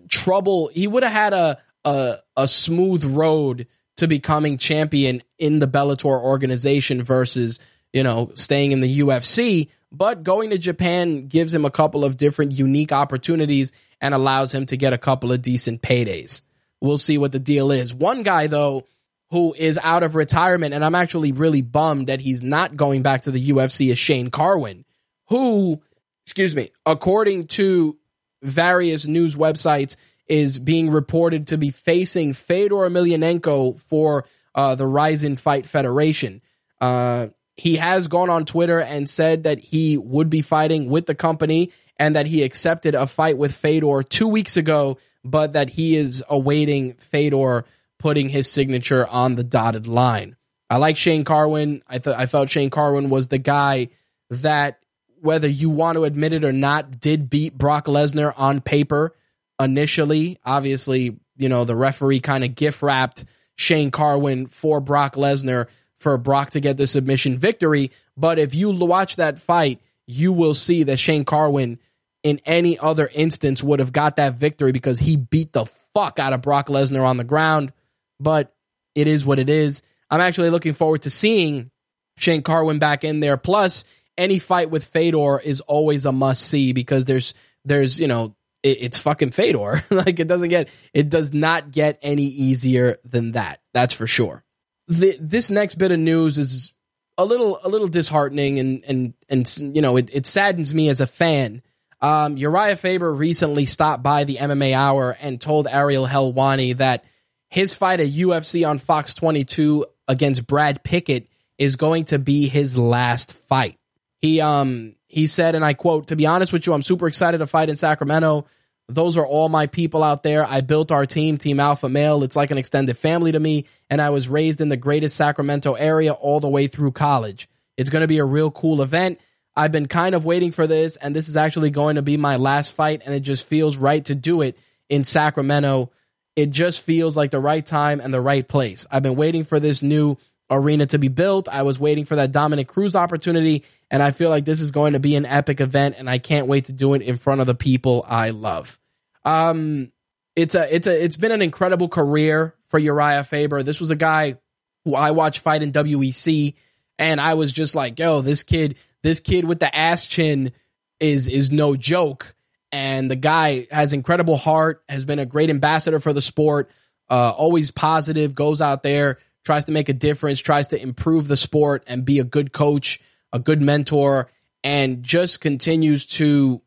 [0.08, 0.68] trouble.
[0.68, 6.20] He would have had a, a a smooth road to becoming champion in the Bellator
[6.20, 7.60] organization versus
[7.92, 9.68] you know staying in the UFC.
[9.92, 14.66] But going to Japan gives him a couple of different unique opportunities and allows him
[14.66, 16.40] to get a couple of decent paydays.
[16.80, 17.94] We'll see what the deal is.
[17.94, 18.86] One guy though
[19.30, 23.22] who is out of retirement, and I'm actually really bummed that he's not going back
[23.22, 24.84] to the UFC is Shane Carwin,
[25.28, 25.82] who
[26.26, 27.96] excuse me, according to
[28.42, 29.96] various news websites,
[30.28, 36.42] is being reported to be facing Fedor Emelianenko for uh, the Rizin Fight Federation.
[36.80, 41.14] Uh, he has gone on Twitter and said that he would be fighting with the
[41.14, 45.96] company and that he accepted a fight with Fedor two weeks ago, but that he
[45.96, 47.64] is awaiting Fedor
[47.98, 50.36] putting his signature on the dotted line.
[50.68, 51.82] I like Shane Carwin.
[51.88, 53.88] I thought I felt Shane Carwin was the guy
[54.30, 54.80] that
[55.20, 59.14] whether you want to admit it or not, did beat Brock Lesnar on paper
[59.60, 60.38] initially.
[60.44, 63.24] Obviously, you know, the referee kind of gift wrapped
[63.56, 65.66] Shane Carwin for Brock Lesnar
[65.98, 67.90] for Brock to get the submission victory.
[68.16, 71.78] But if you watch that fight, you will see that Shane Carwin
[72.22, 76.32] in any other instance would have got that victory because he beat the fuck out
[76.32, 77.72] of Brock Lesnar on the ground.
[78.20, 78.54] But
[78.94, 79.82] it is what it is.
[80.10, 81.70] I'm actually looking forward to seeing
[82.18, 83.36] Shane Carwin back in there.
[83.36, 83.84] Plus,
[84.16, 87.34] any fight with Fedor is always a must see because there's
[87.64, 89.84] there's you know it, it's fucking Fedor.
[89.90, 93.60] like it doesn't get it does not get any easier than that.
[93.72, 94.44] That's for sure.
[94.88, 96.72] The, this next bit of news is
[97.18, 101.00] a little a little disheartening and and and you know it, it saddens me as
[101.00, 101.62] a fan.
[102.00, 107.04] Um, Urijah Faber recently stopped by the MMA Hour and told Ariel Helwani that
[107.48, 112.76] his fight at UFC on Fox 22 against Brad Pickett is going to be his
[112.76, 113.78] last fight.
[114.20, 117.38] He um he said, and I quote, "To be honest with you, I'm super excited
[117.38, 118.44] to fight in Sacramento.
[118.90, 120.44] Those are all my people out there.
[120.44, 122.22] I built our team, Team Alpha Male.
[122.22, 123.64] It's like an extended family to me.
[123.88, 127.48] And I was raised in the greatest Sacramento area all the way through college.
[127.78, 129.18] It's going to be a real cool event.
[129.56, 132.36] I've been kind of waiting for this, and this is actually going to be my
[132.36, 134.58] last fight, and it just feels right to do it
[134.90, 135.90] in Sacramento.
[136.36, 138.84] It just feels like the right time and the right place.
[138.90, 140.18] I've been waiting for this new
[140.50, 141.48] arena to be built.
[141.48, 144.92] I was waiting for that Dominick Cruz opportunity, and I feel like this is going
[144.92, 147.46] to be an epic event, and I can't wait to do it in front of
[147.46, 148.78] the people I love.
[149.24, 149.92] Um,
[150.34, 153.62] it's a it's a it's been an incredible career for Urijah Faber.
[153.62, 154.36] This was a guy
[154.84, 156.54] who I watched fight in WEC,
[156.98, 160.52] and I was just like, yo, this kid, this kid with the ass chin
[161.00, 162.34] is is no joke.
[162.72, 166.70] And the guy has incredible heart, has been a great ambassador for the sport,
[167.08, 171.36] uh, always positive, goes out there, tries to make a difference, tries to improve the
[171.36, 173.00] sport and be a good coach,
[173.32, 174.30] a good mentor,
[174.64, 176.60] and just continues to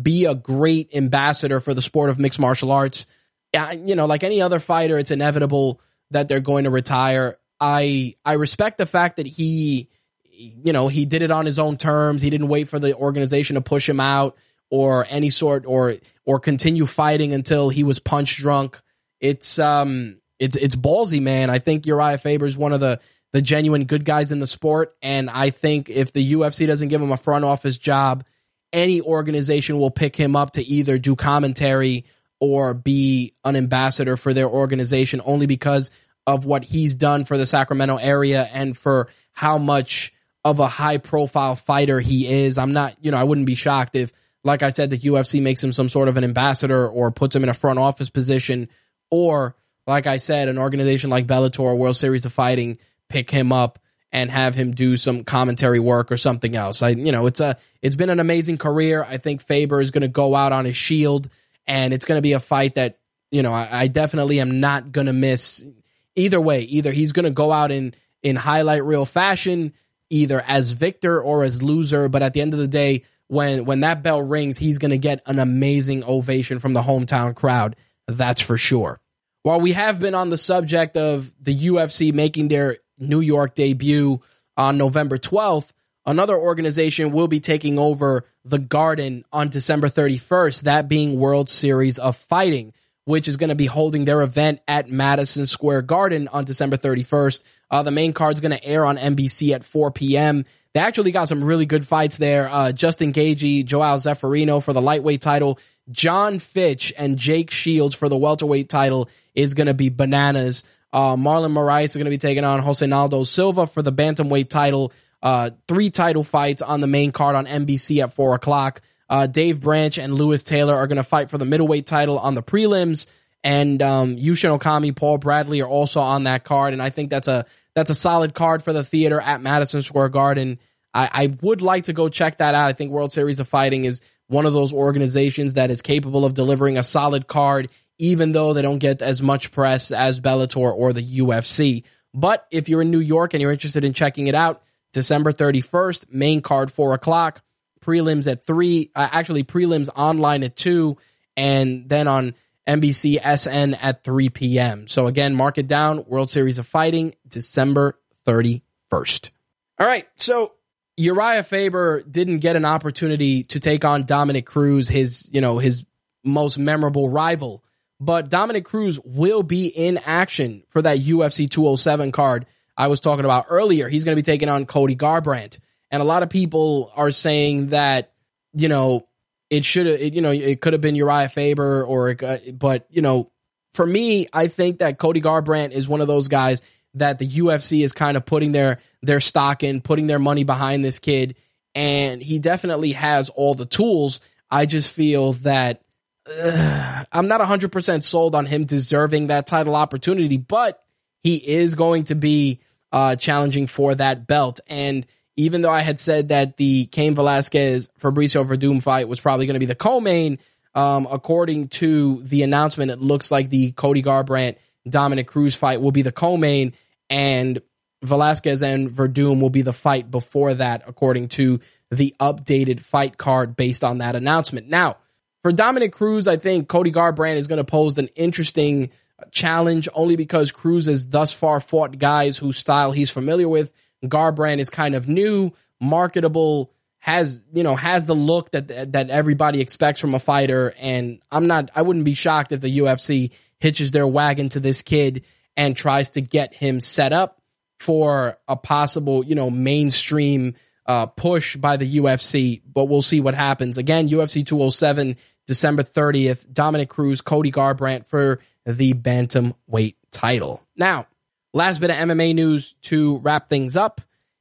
[0.00, 3.06] be a great ambassador for the sport of mixed martial arts.
[3.52, 5.80] You know, like any other fighter, it's inevitable
[6.10, 7.38] that they're going to retire.
[7.60, 9.88] I I respect the fact that he
[10.36, 12.20] you know, he did it on his own terms.
[12.20, 14.36] He didn't wait for the organization to push him out
[14.68, 18.80] or any sort or or continue fighting until he was punch drunk.
[19.20, 21.50] It's um it's it's ballsy, man.
[21.50, 23.00] I think Urijah Faber is one of the
[23.32, 27.02] the genuine good guys in the sport, and I think if the UFC doesn't give
[27.02, 28.24] him a front office job,
[28.72, 32.04] any organization will pick him up to either do commentary
[32.40, 35.90] or be an ambassador for their organization, only because
[36.26, 40.12] of what he's done for the Sacramento area and for how much
[40.44, 42.58] of a high profile fighter he is.
[42.58, 44.12] I'm not, you know, I wouldn't be shocked if,
[44.42, 47.42] like I said, the UFC makes him some sort of an ambassador or puts him
[47.42, 48.68] in a front office position
[49.10, 49.56] or
[49.86, 52.78] like I said, an organization like Bellator World Series of Fighting
[53.08, 53.78] pick him up
[54.12, 56.82] and have him do some commentary work or something else.
[56.82, 59.04] I, you know, it's a, it's been an amazing career.
[59.04, 61.28] I think Faber is going to go out on his shield,
[61.66, 62.98] and it's going to be a fight that,
[63.30, 65.66] you know, I, I definitely am not going to miss.
[66.14, 69.72] Either way, either he's going to go out in in highlight reel fashion,
[70.10, 72.08] either as victor or as loser.
[72.08, 74.98] But at the end of the day, when when that bell rings, he's going to
[74.98, 77.74] get an amazing ovation from the hometown crowd.
[78.06, 79.00] That's for sure.
[79.44, 84.22] While we have been on the subject of the UFC making their New York debut
[84.56, 85.70] on November 12th,
[86.06, 91.98] another organization will be taking over the Garden on December 31st, that being World Series
[91.98, 92.72] of Fighting,
[93.04, 97.42] which is going to be holding their event at Madison Square Garden on December 31st.
[97.70, 100.46] Uh, the main card is going to air on NBC at 4 p.m.
[100.72, 102.48] They actually got some really good fights there.
[102.48, 105.58] Uh, Justin Gaethje, Joao Zeferino for the lightweight title,
[105.90, 110.64] John Fitch and Jake Shields for the welterweight title is going to be bananas.
[110.92, 114.92] Uh, Marlon Moraes is going to be taking on Josenaldo Silva for the bantamweight title.
[115.22, 118.80] Uh, three title fights on the main card on NBC at four o'clock.
[119.08, 122.34] Uh, Dave Branch and Louis Taylor are going to fight for the middleweight title on
[122.34, 123.06] the prelims,
[123.42, 126.72] and um, Yushin Okami, Paul Bradley are also on that card.
[126.72, 130.10] And I think that's a that's a solid card for the theater at Madison Square
[130.10, 130.58] Garden.
[130.94, 132.68] I, I would like to go check that out.
[132.68, 136.34] I think World Series of Fighting is one of those organizations that is capable of
[136.34, 137.68] delivering a solid card
[137.98, 141.84] even though they don't get as much press as Bellator or the UFC.
[142.12, 146.12] But if you're in New York and you're interested in checking it out, December 31st,
[146.12, 147.42] main card 4 o'clock,
[147.80, 150.96] prelims at 3, uh, actually prelims online at 2,
[151.36, 152.34] and then on
[152.66, 154.88] NBC SN at 3 p.m.
[154.88, 159.30] So again, mark it down, World Series of Fighting, December 31st.
[159.78, 160.52] All right, so
[160.98, 165.84] Urijah Faber didn't get an opportunity to take on Dominick Cruz, his, you know, his
[166.24, 167.64] most memorable rival
[168.04, 172.46] but Dominick Cruz will be in action for that UFC 207 card
[172.76, 173.88] I was talking about earlier.
[173.88, 175.58] He's going to be taking on Cody Garbrandt.
[175.90, 178.12] And a lot of people are saying that,
[178.52, 179.06] you know,
[179.48, 183.02] it should have, you know, it could have been Urijah Faber or, uh, but, you
[183.02, 183.30] know,
[183.74, 186.62] for me, I think that Cody Garbrandt is one of those guys
[186.94, 190.84] that the UFC is kind of putting their, their stock in, putting their money behind
[190.84, 191.36] this kid.
[191.74, 194.20] And he definitely has all the tools.
[194.50, 195.83] I just feel that
[196.26, 200.82] uh, I'm not 100% sold on him deserving that title opportunity, but
[201.22, 202.60] he is going to be
[202.92, 204.60] uh, challenging for that belt.
[204.66, 205.06] And
[205.36, 209.54] even though I had said that the Cain Velasquez Fabricio Werdum fight was probably going
[209.54, 210.38] to be the co-main,
[210.74, 214.56] um, according to the announcement, it looks like the Cody Garbrandt
[214.88, 216.74] Dominick Cruz fight will be the co-main,
[217.08, 217.60] and
[218.02, 221.60] Velasquez and Werdum will be the fight before that, according to
[221.90, 224.68] the updated fight card based on that announcement.
[224.68, 224.96] Now,
[225.44, 228.88] for Dominick Cruz, I think Cody Garbrandt is going to pose an interesting
[229.30, 233.70] challenge only because Cruz has thus far fought guys whose style he's familiar with.
[234.02, 239.60] Garbrandt is kind of new, marketable, has you know has the look that that everybody
[239.60, 240.72] expects from a fighter.
[240.80, 244.80] And I'm not I wouldn't be shocked if the UFC hitches their wagon to this
[244.80, 245.26] kid
[245.58, 247.42] and tries to get him set up
[247.78, 250.54] for a possible you know mainstream
[250.86, 253.76] uh, push by the UFC but we'll see what happens.
[253.76, 255.16] Again UFC 207
[255.46, 261.06] December 30th Dominick Cruz Cody Garbrandt for the bantamweight title now
[261.52, 264.00] last bit of MMA news to wrap things up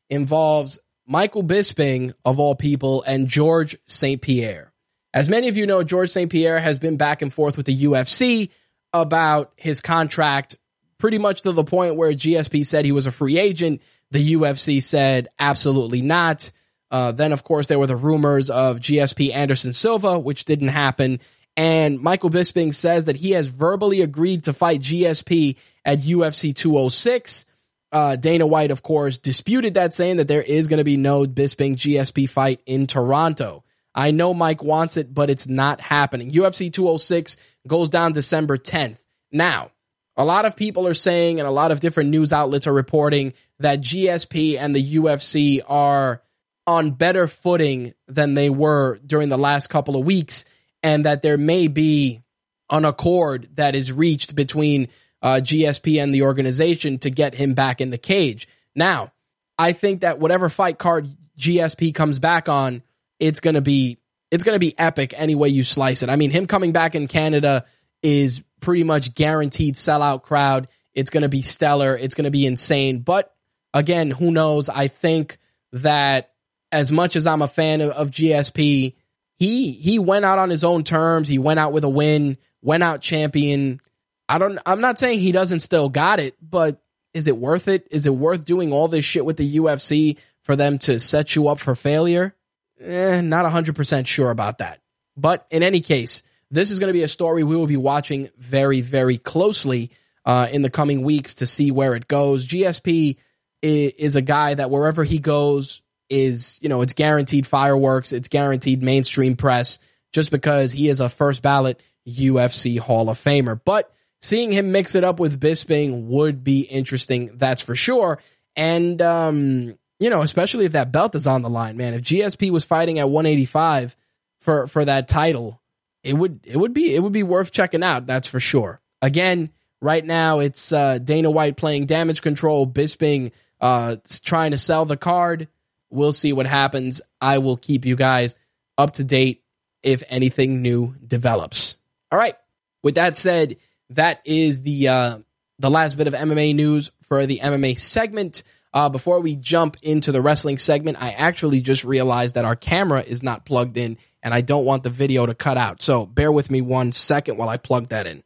[0.09, 4.21] involves Michael Bisping, of all people, and George St.
[4.21, 4.71] Pierre.
[5.13, 6.31] As many of you know, George St.
[6.31, 8.49] Pierre has been back and forth with the UFC
[8.93, 10.57] about his contract,
[10.97, 13.81] pretty much to the point where GSP said he was a free agent.
[14.11, 16.51] The UFC said absolutely not.
[16.93, 21.19] Uh, then, of course, there were the rumors of GSP Anderson Silva, which didn't happen.
[21.57, 27.45] And Michael Bisping says that he has verbally agreed to fight GSP at UFC 206.
[27.91, 31.25] Uh, Dana White, of course, disputed that, saying that there is going to be no
[31.25, 33.63] Bisping GSP fight in Toronto.
[33.95, 36.29] I know Mike wants it, but it's not happening.
[36.29, 37.37] UFC 206
[37.67, 38.97] goes down December 10th.
[39.31, 39.71] Now,
[40.15, 43.33] a lot of people are saying, and a lot of different news outlets are reporting
[43.59, 46.22] that GSP and the UFC are
[46.65, 50.45] on better footing than they were during the last couple of weeks,
[50.81, 52.21] and that there may be
[52.69, 54.87] an accord that is reached between
[55.21, 58.47] uh, GSP and the organization to get him back in the cage.
[58.75, 59.11] Now,
[59.57, 61.07] I think that whatever fight card
[61.37, 62.83] GSP comes back on,
[63.19, 63.99] it's gonna be
[64.31, 66.09] it's gonna be epic any way you slice it.
[66.09, 67.65] I mean, him coming back in Canada
[68.01, 70.67] is pretty much guaranteed sellout crowd.
[70.93, 71.97] It's gonna be stellar.
[71.97, 72.99] It's gonna be insane.
[72.99, 73.33] But
[73.73, 74.67] again, who knows?
[74.67, 75.37] I think
[75.73, 76.32] that
[76.73, 78.95] as much as I'm a fan of, of GSP,
[79.37, 81.27] he he went out on his own terms.
[81.27, 83.79] He went out with a win, went out champion.
[84.27, 86.81] I don't I'm not saying he doesn't still got it, but
[87.13, 87.87] is it worth it?
[87.91, 91.47] Is it worth doing all this shit with the UFC for them to set you
[91.47, 92.35] up for failure?
[92.81, 94.81] Eh, not 100% sure about that.
[95.15, 98.29] But in any case, this is going to be a story we will be watching
[98.39, 99.91] very, very closely
[100.25, 102.47] uh, in the coming weeks to see where it goes.
[102.47, 103.17] GSP
[103.61, 105.82] is, is a guy that wherever he goes
[106.13, 109.79] is, you know, it's guaranteed fireworks, it's guaranteed mainstream press
[110.11, 113.59] just because he is a first ballot UFC Hall of Famer.
[113.63, 113.91] But
[114.21, 118.19] seeing him mix it up with Bisping would be interesting, that's for sure.
[118.55, 121.93] And, um, you know, especially if that belt is on the line, man.
[121.93, 123.95] If GSP was fighting at 185
[124.39, 125.61] for for that title,
[126.03, 128.05] it would it would be it would be worth checking out.
[128.05, 128.81] That's for sure.
[129.01, 129.49] Again,
[129.81, 134.97] right now it's uh, Dana White playing damage control, Bisping uh, trying to sell the
[134.97, 135.47] card.
[135.93, 137.01] We'll see what happens.
[137.21, 138.35] I will keep you guys
[138.79, 139.43] up to date
[139.83, 141.75] if anything new develops.
[142.11, 142.33] All right.
[142.81, 143.57] With that said,
[143.91, 145.19] that is the uh,
[145.59, 148.41] the last bit of MMA news for the MMA segment.
[148.73, 153.01] Uh, before we jump into the wrestling segment, I actually just realized that our camera
[153.01, 155.83] is not plugged in, and I don't want the video to cut out.
[155.83, 158.23] So bear with me one second while I plug that in.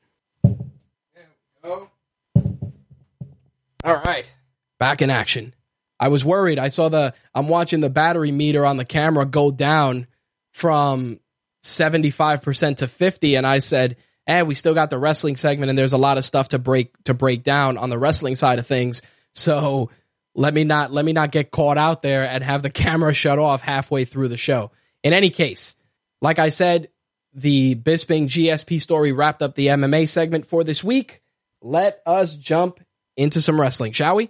[3.84, 4.34] All right,
[4.80, 5.53] back in action.
[6.00, 6.60] I was worried.
[6.60, 10.08] I saw the I'm watching the battery meter on the camera go down
[10.54, 11.20] from
[11.64, 15.93] 75% to 50 and I said, and we still got the wrestling segment and there's
[15.93, 19.02] a lot of stuff to break to break down on the wrestling side of things.
[19.34, 19.89] So
[20.36, 23.39] let me not let me not get caught out there and have the camera shut
[23.39, 24.72] off halfway through the show.
[25.04, 25.76] In any case,
[26.22, 26.89] like I said,
[27.34, 31.22] the Bisping GSP story wrapped up the MMA segment for this week.
[31.62, 32.80] Let us jump
[33.16, 34.30] into some wrestling, shall we?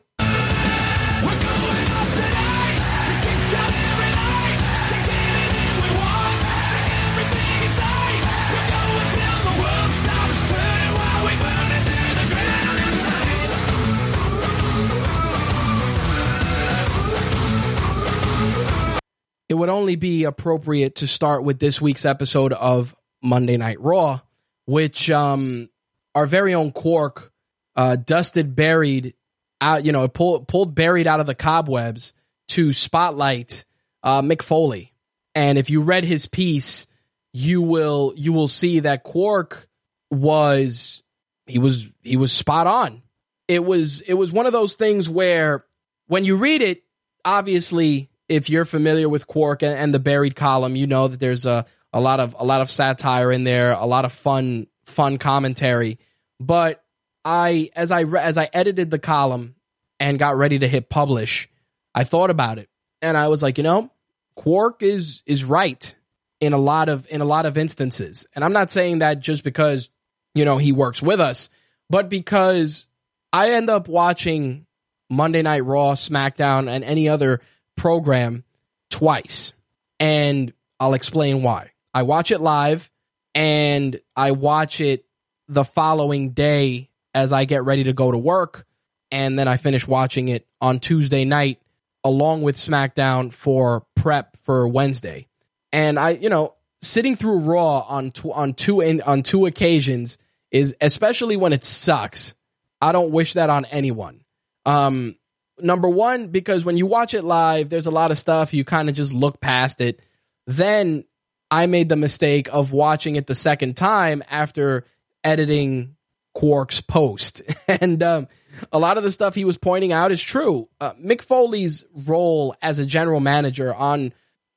[19.67, 24.21] Would only be appropriate to start with this week's episode of Monday Night Raw,
[24.65, 25.67] which um,
[26.15, 27.33] our very own Quark
[27.75, 29.13] uh, dusted buried
[29.59, 32.13] out, you know, pulled pulled buried out of the cobwebs
[32.49, 33.65] to spotlight
[34.03, 34.93] uh, Mick Foley.
[35.35, 36.87] And if you read his piece,
[37.33, 39.67] you will you will see that Quark
[40.09, 41.03] was
[41.45, 43.01] he was he was spot on.
[43.49, 45.65] It was it was one of those things where
[46.07, 46.83] when you read it,
[47.25, 51.45] obviously if you're familiar with Quark and, and, the buried column, you know that there's
[51.45, 55.17] a, a lot of a lot of satire in there, a lot of fun fun
[55.17, 55.99] commentary.
[56.39, 56.83] But
[57.23, 59.55] I as I as I edited the column
[59.99, 61.49] and got ready to hit publish,
[61.95, 62.69] I thought about it
[63.01, 63.91] and I was like, you know,
[64.35, 65.95] Quark is is right
[66.39, 68.25] in a lot of in a lot of instances.
[68.35, 69.89] And I'm not saying that just because,
[70.35, 71.49] you know, he works with us,
[71.89, 72.87] but because
[73.33, 74.65] I end up watching
[75.09, 77.41] Monday Night Raw, SmackDown and any other
[77.77, 78.43] program
[78.89, 79.53] twice.
[79.99, 81.71] and I'll explain why.
[81.93, 82.91] I watch it live
[83.33, 85.05] and I watch it
[85.47, 88.65] the following day as I get ready to go to work.
[89.11, 91.59] And then I finish watching it on Tuesday night
[92.03, 95.27] along with SmackDown for prep for Wednesday.
[95.71, 100.17] And I, you know, sitting through Raw on on two in, on two occasions
[100.51, 102.35] is especially when it sucks.
[102.81, 104.21] I don't wish that on anyone.
[104.65, 105.15] Um,
[105.59, 108.89] number one, because when you watch it live, there's a lot of stuff you kind
[108.89, 110.01] of just look past it.
[110.45, 111.05] Then
[111.49, 114.85] I made the mistake of watching it the second time after
[115.23, 115.95] editing
[116.33, 118.27] Quark's post, and um,
[118.71, 120.69] a lot of the stuff he was pointing out is true.
[120.79, 124.13] Uh, Mick Foley's role as a general manager on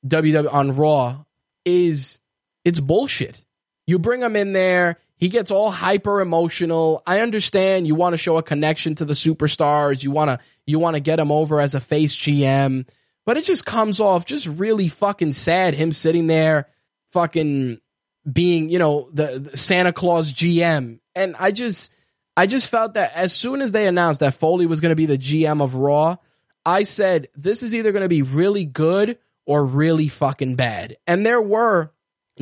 [0.06, 1.24] WW on Raw
[1.64, 2.20] is
[2.64, 3.42] it's bullshit.
[3.86, 7.02] You bring him in there, he gets all hyper emotional.
[7.06, 10.02] I understand you want to show a connection to the superstars.
[10.02, 12.88] You want to you want to get him over as a face GM,
[13.26, 16.68] but it just comes off just really fucking sad him sitting there
[17.12, 17.80] fucking
[18.30, 21.00] being, you know, the, the Santa Claus GM.
[21.14, 21.92] And I just
[22.34, 25.06] I just felt that as soon as they announced that Foley was going to be
[25.06, 26.16] the GM of Raw,
[26.64, 30.96] I said this is either going to be really good or really fucking bad.
[31.06, 31.92] And there were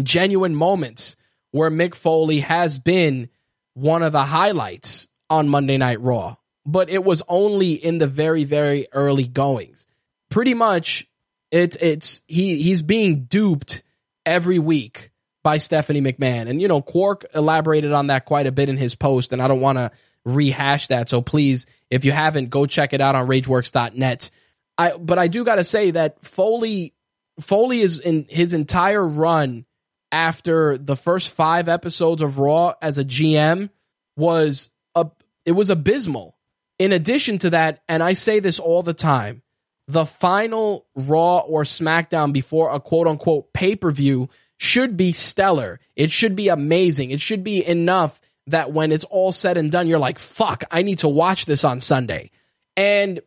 [0.00, 1.16] genuine moments
[1.50, 3.28] where Mick Foley has been
[3.74, 6.36] one of the highlights on Monday Night Raw,
[6.66, 9.86] but it was only in the very, very early goings.
[10.30, 11.06] Pretty much,
[11.50, 13.82] it's it's he he's being duped
[14.26, 15.10] every week
[15.42, 18.94] by Stephanie McMahon, and you know Quark elaborated on that quite a bit in his
[18.94, 19.90] post, and I don't want to
[20.24, 21.08] rehash that.
[21.08, 24.30] So please, if you haven't, go check it out on RageWorks.net.
[24.76, 26.94] I but I do got to say that Foley
[27.40, 29.64] Foley is in his entire run
[30.10, 33.70] after the first five episodes of Raw as a GM
[34.16, 35.06] was a
[35.44, 36.36] it was abysmal.
[36.78, 39.42] In addition to that, and I say this all the time,
[39.88, 44.28] the final Raw or SmackDown before a quote unquote pay per view
[44.58, 45.80] should be stellar.
[45.96, 47.10] It should be amazing.
[47.10, 50.82] It should be enough that when it's all said and done, you're like, fuck, I
[50.82, 52.30] need to watch this on Sunday.
[52.76, 53.20] And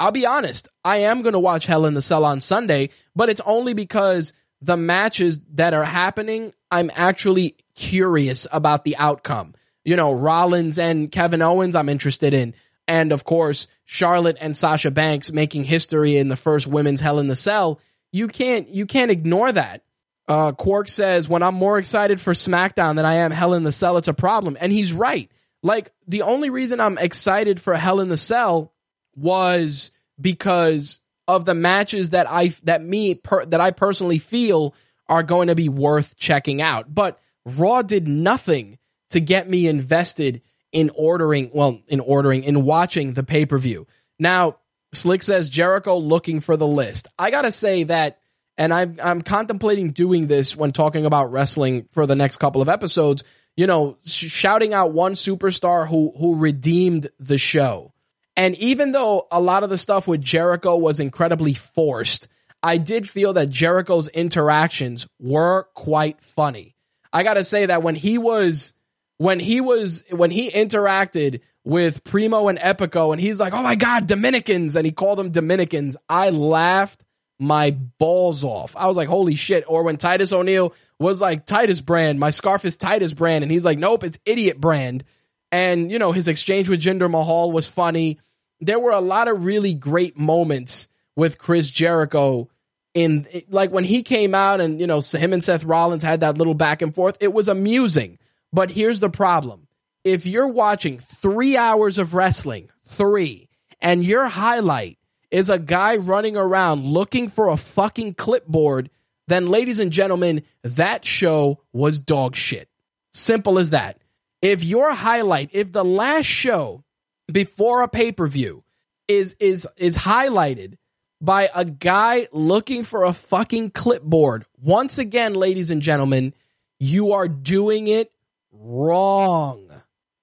[0.00, 3.28] I'll be honest, I am going to watch Hell in the Cell on Sunday, but
[3.28, 9.54] it's only because the matches that are happening, I'm actually curious about the outcome.
[9.84, 12.54] You know, Rollins and Kevin Owens, I'm interested in.
[12.86, 17.26] And of course, Charlotte and Sasha Banks making history in the first women's Hell in
[17.26, 17.80] the Cell.
[18.12, 19.82] You can't, you can't ignore that.
[20.26, 23.72] Uh, Quark says, when I'm more excited for SmackDown than I am Hell in the
[23.72, 24.56] Cell, it's a problem.
[24.60, 25.30] And he's right.
[25.62, 28.72] Like, the only reason I'm excited for Hell in the Cell
[29.16, 29.90] was
[30.20, 34.74] because of the matches that I that me per, that I personally feel
[35.08, 36.92] are going to be worth checking out.
[36.92, 38.78] But Raw did nothing
[39.10, 43.86] to get me invested in ordering, well, in ordering, in watching the pay per view.
[44.18, 44.56] Now,
[44.94, 47.08] Slick says Jericho looking for the list.
[47.18, 48.18] I gotta say that,
[48.56, 52.70] and I'm I'm contemplating doing this when talking about wrestling for the next couple of
[52.70, 53.22] episodes.
[53.54, 57.92] You know, sh- shouting out one superstar who who redeemed the show
[58.38, 62.28] and even though a lot of the stuff with Jericho was incredibly forced,
[62.62, 66.76] I did feel that Jericho's interactions were quite funny.
[67.12, 68.74] I got to say that when he was
[69.16, 73.74] when he was when he interacted with Primo and Epico and he's like, "Oh my
[73.74, 75.96] god, Dominicans." And he called them Dominicans.
[76.08, 77.04] I laughed
[77.40, 78.76] my balls off.
[78.76, 82.64] I was like, "Holy shit." Or when Titus O'Neil was like, "Titus brand, my scarf
[82.64, 85.02] is Titus brand." And he's like, "Nope, it's idiot brand."
[85.50, 88.20] And you know, his exchange with Jinder Mahal was funny
[88.60, 92.48] there were a lot of really great moments with Chris Jericho
[92.94, 96.38] in like when he came out and you know him and Seth Rollins had that
[96.38, 98.18] little back and forth it was amusing.
[98.52, 99.68] But here's the problem.
[100.04, 103.48] If you're watching 3 hours of wrestling 3
[103.80, 104.98] and your highlight
[105.30, 108.90] is a guy running around looking for a fucking clipboard
[109.26, 112.68] then ladies and gentlemen that show was dog shit.
[113.12, 114.00] Simple as that.
[114.40, 116.84] If your highlight if the last show
[117.30, 118.64] before a pay per view
[119.06, 120.76] is is is highlighted
[121.20, 124.44] by a guy looking for a fucking clipboard.
[124.60, 126.32] Once again, ladies and gentlemen,
[126.78, 128.12] you are doing it
[128.52, 129.68] wrong.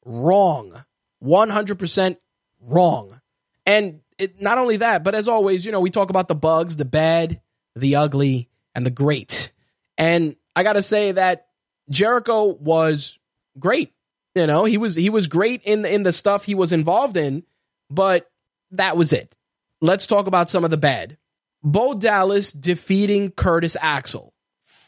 [0.06, 0.86] Wrong.
[1.24, 2.18] 100%
[2.62, 3.20] wrong.
[3.66, 6.78] And it, not only that, but as always, you know, we talk about the bugs,
[6.78, 7.42] the bad,
[7.76, 9.52] the ugly, and the great.
[9.98, 11.48] And I got to say that
[11.90, 13.20] Jericho was
[13.60, 13.94] great.
[14.36, 17.16] You know, he was he was great in the, in the stuff he was involved
[17.16, 17.44] in,
[17.90, 18.30] but
[18.72, 19.34] that was it.
[19.82, 21.18] Let's talk about some of the bad.
[21.64, 24.34] Bo Dallas defeating Curtis Axel.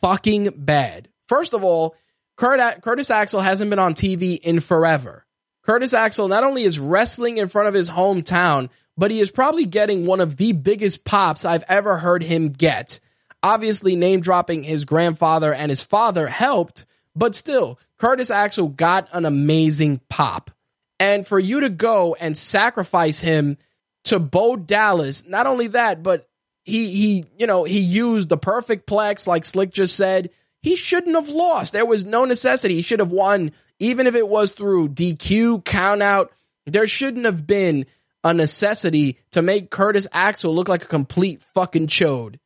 [0.02, 1.10] Fucking bad.
[1.28, 1.96] First of all,
[2.36, 5.26] Kurt, Curtis Axel hasn't been on TV in forever.
[5.64, 9.66] Curtis Axel not only is wrestling in front of his hometown, but he is probably
[9.66, 13.00] getting one of the biggest pops I've ever heard him get.
[13.42, 16.86] Obviously, name dropping his grandfather and his father helped,
[17.16, 20.52] but still, Curtis Axel got an amazing pop.
[21.00, 23.58] And for you to go and sacrifice him
[24.06, 26.28] to Bo Dallas, not only that, but
[26.64, 30.30] he he you know he used the perfect plex like Slick just said.
[30.64, 31.74] He shouldn't have lost.
[31.74, 32.76] There was no necessity.
[32.76, 36.32] He should have won, even if it was through DQ, count out.
[36.66, 37.86] There shouldn't have been
[38.24, 42.38] a necessity to make Curtis Axel look like a complete fucking chode.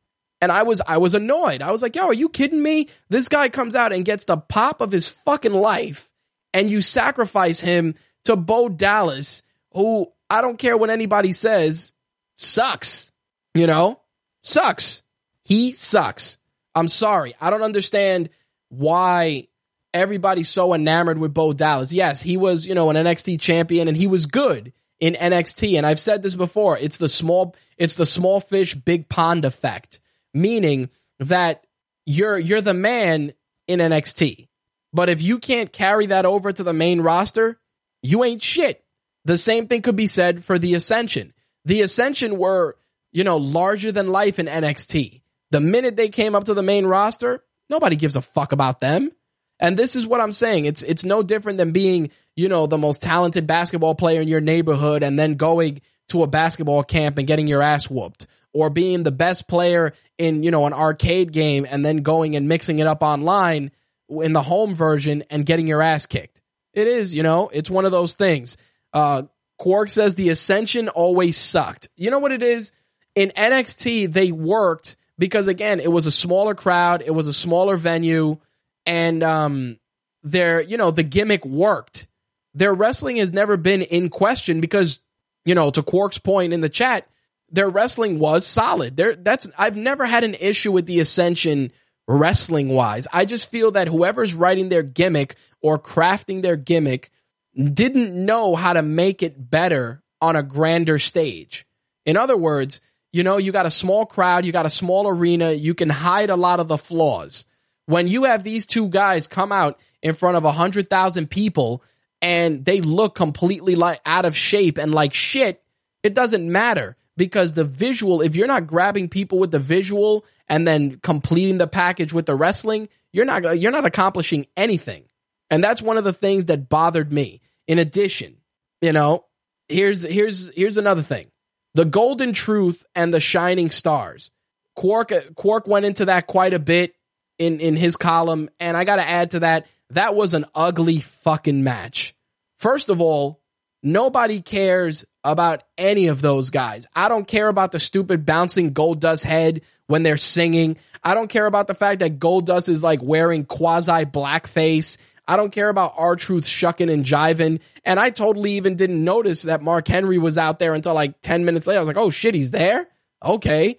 [0.42, 1.62] And I was I was annoyed.
[1.62, 2.90] I was like, yo, are you kidding me?
[3.08, 6.10] This guy comes out and gets the pop of his fucking life,
[6.52, 11.92] and you sacrifice him to Bo Dallas, who I don't care what anybody says,
[12.36, 13.10] sucks.
[13.54, 14.00] You know?
[14.42, 15.02] Sucks.
[15.44, 16.38] He sucks.
[16.74, 17.34] I'm sorry.
[17.40, 18.30] I don't understand
[18.68, 19.48] why
[19.92, 21.92] everybody's so enamored with Bo Dallas.
[21.92, 25.76] Yes, he was, you know, an NXT champion and he was good in NXT.
[25.76, 26.78] And I've said this before.
[26.78, 30.00] It's the small, it's the small fish, big pond effect,
[30.34, 31.64] meaning that
[32.06, 33.32] you're, you're the man
[33.68, 34.48] in NXT.
[34.92, 37.58] But if you can't carry that over to the main roster,
[38.02, 38.84] you ain't shit.
[39.24, 41.32] The same thing could be said for the Ascension.
[41.64, 42.76] The Ascension were,
[43.12, 45.22] you know, larger than life in NXT.
[45.50, 49.12] The minute they came up to the main roster, nobody gives a fuck about them.
[49.60, 50.64] And this is what I'm saying.
[50.64, 54.40] It's it's no different than being, you know, the most talented basketball player in your
[54.40, 59.02] neighborhood and then going to a basketball camp and getting your ass whooped or being
[59.02, 62.86] the best player in, you know, an arcade game and then going and mixing it
[62.86, 63.70] up online
[64.08, 66.40] in the home version and getting your ass kicked.
[66.74, 68.56] It is, you know, it's one of those things.
[68.92, 69.22] Uh
[69.62, 71.88] Quark says the Ascension always sucked.
[71.96, 72.72] You know what it is?
[73.14, 77.76] In NXT, they worked because again, it was a smaller crowd, it was a smaller
[77.76, 78.38] venue,
[78.86, 79.78] and um,
[80.24, 82.08] their you know the gimmick worked.
[82.54, 84.98] Their wrestling has never been in question because
[85.44, 87.06] you know to Quark's point in the chat,
[87.52, 88.96] their wrestling was solid.
[88.96, 91.70] There, that's I've never had an issue with the Ascension
[92.08, 93.06] wrestling wise.
[93.12, 97.10] I just feel that whoever's writing their gimmick or crafting their gimmick
[97.54, 101.66] didn't know how to make it better on a grander stage.
[102.06, 102.80] In other words,
[103.12, 106.30] you know, you got a small crowd, you got a small arena, you can hide
[106.30, 107.44] a lot of the flaws.
[107.86, 111.82] When you have these two guys come out in front of a hundred thousand people
[112.22, 115.62] and they look completely like out of shape and like shit,
[116.02, 120.66] it doesn't matter because the visual, if you're not grabbing people with the visual and
[120.66, 125.04] then completing the package with the wrestling, you're not you're not accomplishing anything.
[125.50, 127.42] And that's one of the things that bothered me.
[127.66, 128.36] In addition,
[128.80, 129.26] you know,
[129.68, 131.30] here's here's here's another thing.
[131.74, 134.30] The Golden Truth and the Shining Stars.
[134.74, 136.94] Quark Quark went into that quite a bit
[137.38, 141.00] in in his column and I got to add to that that was an ugly
[141.00, 142.14] fucking match.
[142.58, 143.42] First of all,
[143.82, 146.86] nobody cares about any of those guys.
[146.94, 150.76] I don't care about the stupid bouncing Goldust head when they're singing.
[151.04, 154.98] I don't care about the fact that Goldust is like wearing quasi blackface.
[155.26, 157.60] I don't care about R-Truth shucking and jiving.
[157.84, 161.44] And I totally even didn't notice that Mark Henry was out there until like 10
[161.44, 161.78] minutes later.
[161.78, 162.88] I was like, oh shit, he's there?
[163.24, 163.78] Okay.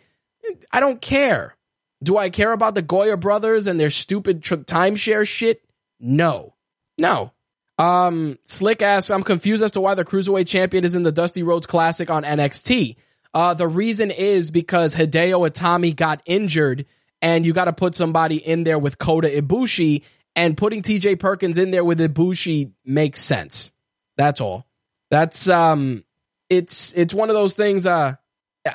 [0.71, 1.55] I don't care.
[2.01, 5.61] Do I care about the Goya brothers and their stupid tr- timeshare shit?
[5.99, 6.55] No.
[6.97, 7.32] No.
[7.77, 11.43] Um, Slick asks, I'm confused as to why the Cruiserweight champion is in the Dusty
[11.43, 12.97] Rhodes Classic on NXT.
[13.33, 16.85] Uh, the reason is because Hideo Itami got injured
[17.21, 20.03] and you got to put somebody in there with Kota Ibushi
[20.35, 23.71] and putting TJ Perkins in there with Ibushi makes sense.
[24.17, 24.67] That's all.
[25.09, 26.03] That's um
[26.49, 28.15] it's it's one of those things uh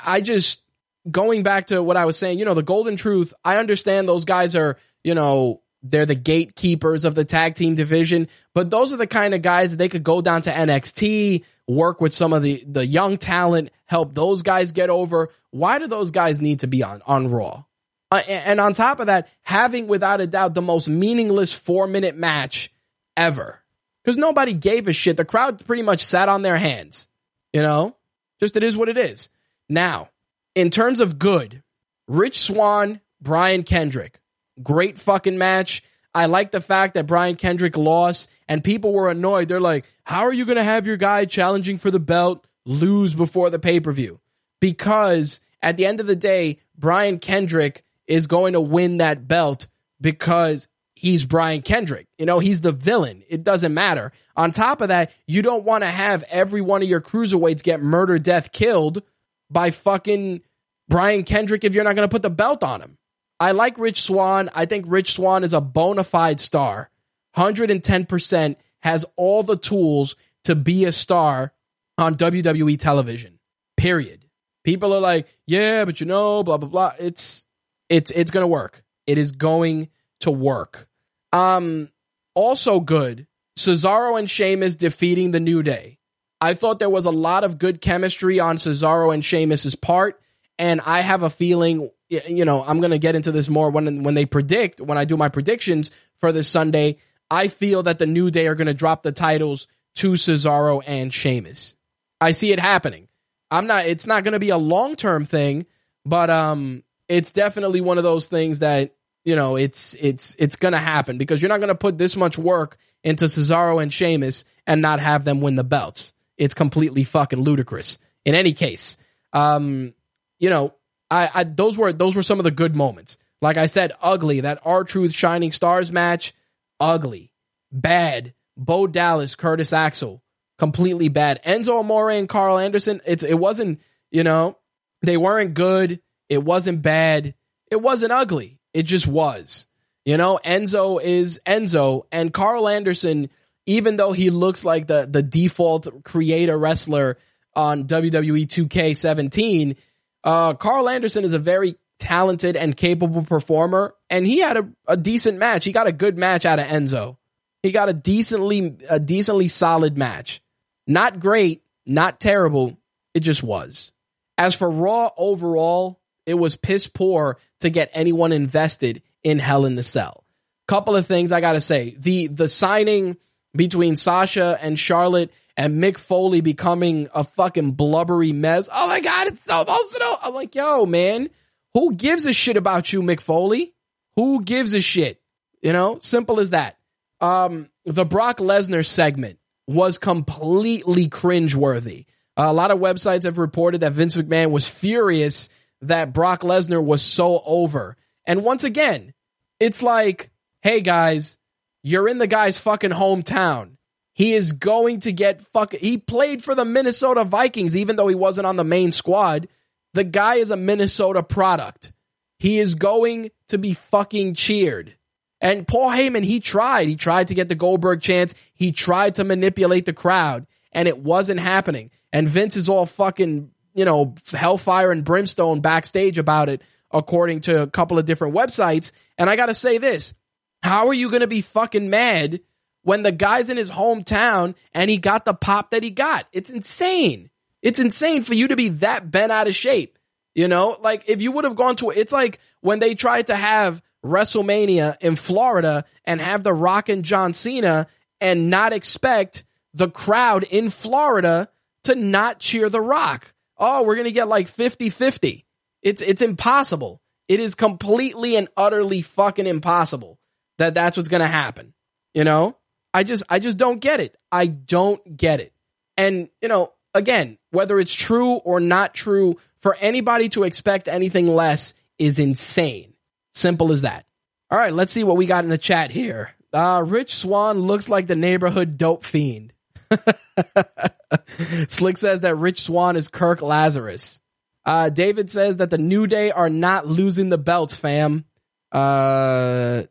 [0.05, 0.63] I just
[1.09, 4.25] going back to what I was saying, you know, the golden truth, I understand those
[4.25, 8.97] guys are, you know, they're the gatekeepers of the tag team division, but those are
[8.97, 12.43] the kind of guys that they could go down to NXT, work with some of
[12.43, 15.29] the the young talent, help those guys get over.
[15.51, 17.63] Why do those guys need to be on on Raw?
[18.11, 22.15] Uh, and on top of that, having without a doubt the most meaningless four minute
[22.15, 22.71] match
[23.15, 23.61] ever.
[24.03, 25.17] Because nobody gave a shit.
[25.17, 27.07] The crowd pretty much sat on their hands.
[27.53, 27.95] You know?
[28.39, 29.29] Just it is what it is.
[29.67, 30.09] Now,
[30.55, 31.61] in terms of good,
[32.07, 34.19] Rich Swann, Brian Kendrick.
[34.61, 35.83] Great fucking match.
[36.13, 39.47] I like the fact that Brian Kendrick lost and people were annoyed.
[39.47, 43.13] They're like, how are you going to have your guy challenging for the belt lose
[43.13, 44.19] before the pay per view?
[44.59, 49.67] Because at the end of the day, Brian Kendrick is going to win that belt
[50.01, 52.07] because he's Brian Kendrick.
[52.17, 53.23] You know, he's the villain.
[53.29, 54.11] It doesn't matter.
[54.35, 57.81] On top of that, you don't want to have every one of your cruiserweights get
[57.81, 59.03] murder, death, killed
[59.49, 60.41] by fucking
[60.87, 62.97] Brian Kendrick if you're not going to put the belt on him.
[63.39, 64.49] I like Rich Swann.
[64.53, 66.89] I think Rich Swann is a bona fide star.
[67.37, 70.15] 110% has all the tools
[70.45, 71.53] to be a star
[71.97, 73.39] on WWE television.
[73.77, 74.25] Period.
[74.63, 76.93] People are like, yeah, but you know, blah, blah, blah.
[76.99, 77.45] It's
[77.87, 78.83] It's it's gonna work.
[79.07, 80.87] It is going to work.
[81.31, 81.89] Um,
[82.35, 83.27] also good.
[83.57, 85.97] Cesaro and Sheamus defeating the New Day.
[86.41, 90.21] I thought there was a lot of good chemistry on Cesaro and Sheamus's part,
[90.59, 94.13] and I have a feeling, you know, I'm gonna get into this more when when
[94.13, 96.97] they predict when I do my predictions for this Sunday.
[97.31, 101.75] I feel that the New Day are gonna drop the titles to Cesaro and Sheamus.
[102.19, 103.07] I see it happening.
[103.49, 103.85] I'm not.
[103.85, 105.65] It's not gonna be a long term thing,
[106.05, 108.93] but um, it's definitely one of those things that
[109.23, 112.77] you know it's it's it's gonna happen because you're not gonna put this much work
[113.01, 116.11] into Cesaro and Sheamus and not have them win the belts.
[116.37, 117.97] It's completely fucking ludicrous.
[118.25, 118.97] In any case,
[119.31, 119.93] um,
[120.39, 120.73] you know,
[121.11, 123.17] I, I those were those were some of the good moments.
[123.41, 126.33] Like I said, ugly that R-Truth Shining Stars match,
[126.79, 127.31] ugly,
[127.71, 128.33] bad.
[128.57, 130.21] Bo Dallas, Curtis Axel,
[130.57, 131.41] completely bad.
[131.43, 133.79] Enzo Amore and Karl Anderson, it's it wasn't
[134.11, 134.57] you know
[135.01, 136.01] they weren't good.
[136.27, 137.33] It wasn't bad.
[137.71, 138.59] It wasn't ugly.
[138.73, 139.65] It just was.
[140.05, 143.29] You know, Enzo is Enzo, and Karl Anderson,
[143.65, 147.17] even though he looks like the the default creator wrestler
[147.55, 149.77] on WWE 2K17,
[150.23, 154.97] uh, Karl Anderson is a very talented and capable performer, and he had a, a
[154.97, 155.65] decent match.
[155.65, 157.17] He got a good match out of Enzo.
[157.61, 160.41] He got a decently a decently solid match.
[160.87, 162.77] Not great, not terrible.
[163.13, 163.91] It just was.
[164.37, 169.75] As for Raw overall, it was piss poor to get anyone invested in Hell in
[169.75, 170.23] the Cell.
[170.67, 171.95] Couple of things I gotta say.
[171.97, 173.17] The the signing
[173.55, 178.69] between Sasha and Charlotte and Mick Foley becoming a fucking blubbery mess.
[178.73, 180.17] Oh my god, it's so emotional.
[180.23, 181.29] I'm like, yo, man,
[181.73, 183.73] who gives a shit about you, Mick Foley?
[184.15, 185.21] Who gives a shit?
[185.61, 186.77] You know, simple as that.
[187.19, 189.37] Um, the Brock Lesnar segment
[189.67, 192.05] was completely cringeworthy.
[192.37, 195.49] Uh, a lot of websites have reported that Vince McMahon was furious
[195.81, 197.97] that Brock Lesnar was so over.
[198.25, 199.13] And once again,
[199.59, 200.31] it's like,
[200.61, 201.37] hey guys,
[201.83, 203.71] you're in the guy's fucking hometown.
[204.19, 205.79] He is going to get fucking.
[205.79, 209.47] He played for the Minnesota Vikings, even though he wasn't on the main squad.
[209.93, 211.93] The guy is a Minnesota product.
[212.37, 214.97] He is going to be fucking cheered.
[215.39, 216.89] And Paul Heyman, he tried.
[216.89, 218.35] He tried to get the Goldberg chance.
[218.53, 221.89] He tried to manipulate the crowd, and it wasn't happening.
[222.11, 226.61] And Vince is all fucking, you know, hellfire and brimstone backstage about it,
[226.91, 228.91] according to a couple of different websites.
[229.17, 230.13] And I got to say this
[230.61, 232.41] how are you going to be fucking mad
[232.83, 236.27] when the guy's in his hometown and he got the pop that he got?
[236.31, 237.29] It's insane.
[237.61, 239.97] It's insane for you to be that bent out of shape.
[240.35, 243.35] You know, like if you would have gone to, it's like when they tried to
[243.35, 247.87] have WrestleMania in Florida and have The Rock and John Cena
[248.21, 251.49] and not expect the crowd in Florida
[251.83, 253.33] to not cheer The Rock.
[253.57, 255.45] Oh, we're going to get like 50 50.
[255.81, 257.01] It's, it's impossible.
[257.27, 260.19] It is completely and utterly fucking impossible
[260.57, 261.73] that that's what's going to happen.
[262.13, 262.57] You know,
[262.93, 264.15] I just, I just don't get it.
[264.31, 265.53] I don't get it.
[265.97, 271.27] And, you know, again, whether it's true or not true, for anybody to expect anything
[271.27, 272.93] less is insane.
[273.33, 274.05] Simple as that.
[274.49, 276.31] All right, let's see what we got in the chat here.
[276.51, 279.53] Uh, Rich Swann looks like the neighborhood dope fiend.
[281.67, 284.19] Slick says that Rich Swann is Kirk Lazarus.
[284.65, 288.25] Uh, David says that the New Day are not losing the belts, fam.
[288.71, 289.83] Uh,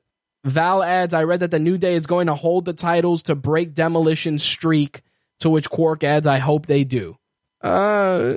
[0.49, 3.35] Val adds, I read that the New Day is going to hold the titles to
[3.35, 5.03] break Demolition's streak,
[5.41, 7.17] to which Quark adds, I hope they do.
[7.61, 8.35] Uh,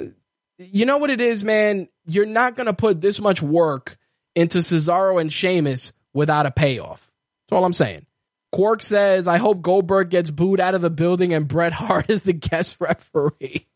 [0.58, 1.88] you know what it is, man?
[2.06, 3.98] You're not going to put this much work
[4.36, 7.12] into Cesaro and Sheamus without a payoff.
[7.48, 8.06] That's all I'm saying.
[8.52, 12.22] Quark says, I hope Goldberg gets booed out of the building and Bret Hart is
[12.22, 13.68] the guest referee.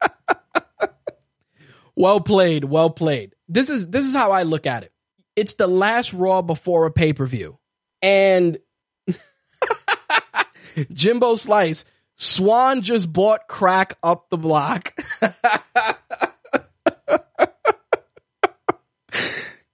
[1.96, 3.34] well played, well played.
[3.48, 4.92] This is this is how I look at it.
[5.34, 7.57] It's the last Raw before a pay-per-view.
[8.02, 8.58] And
[10.92, 11.84] Jimbo Slice,
[12.16, 14.94] Swann just bought crack up the block.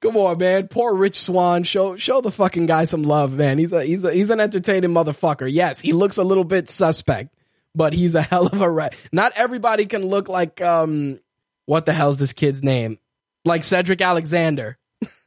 [0.04, 0.68] Come on, man.
[0.68, 1.62] Poor Rich Swann.
[1.62, 3.56] Show show the fucking guy some love, man.
[3.56, 5.50] He's a he's a he's an entertaining motherfucker.
[5.50, 7.34] Yes, he looks a little bit suspect,
[7.74, 8.94] but he's a hell of a rat.
[9.12, 11.20] Not everybody can look like um
[11.64, 12.98] what the hell's this kid's name?
[13.46, 14.76] Like Cedric Alexander.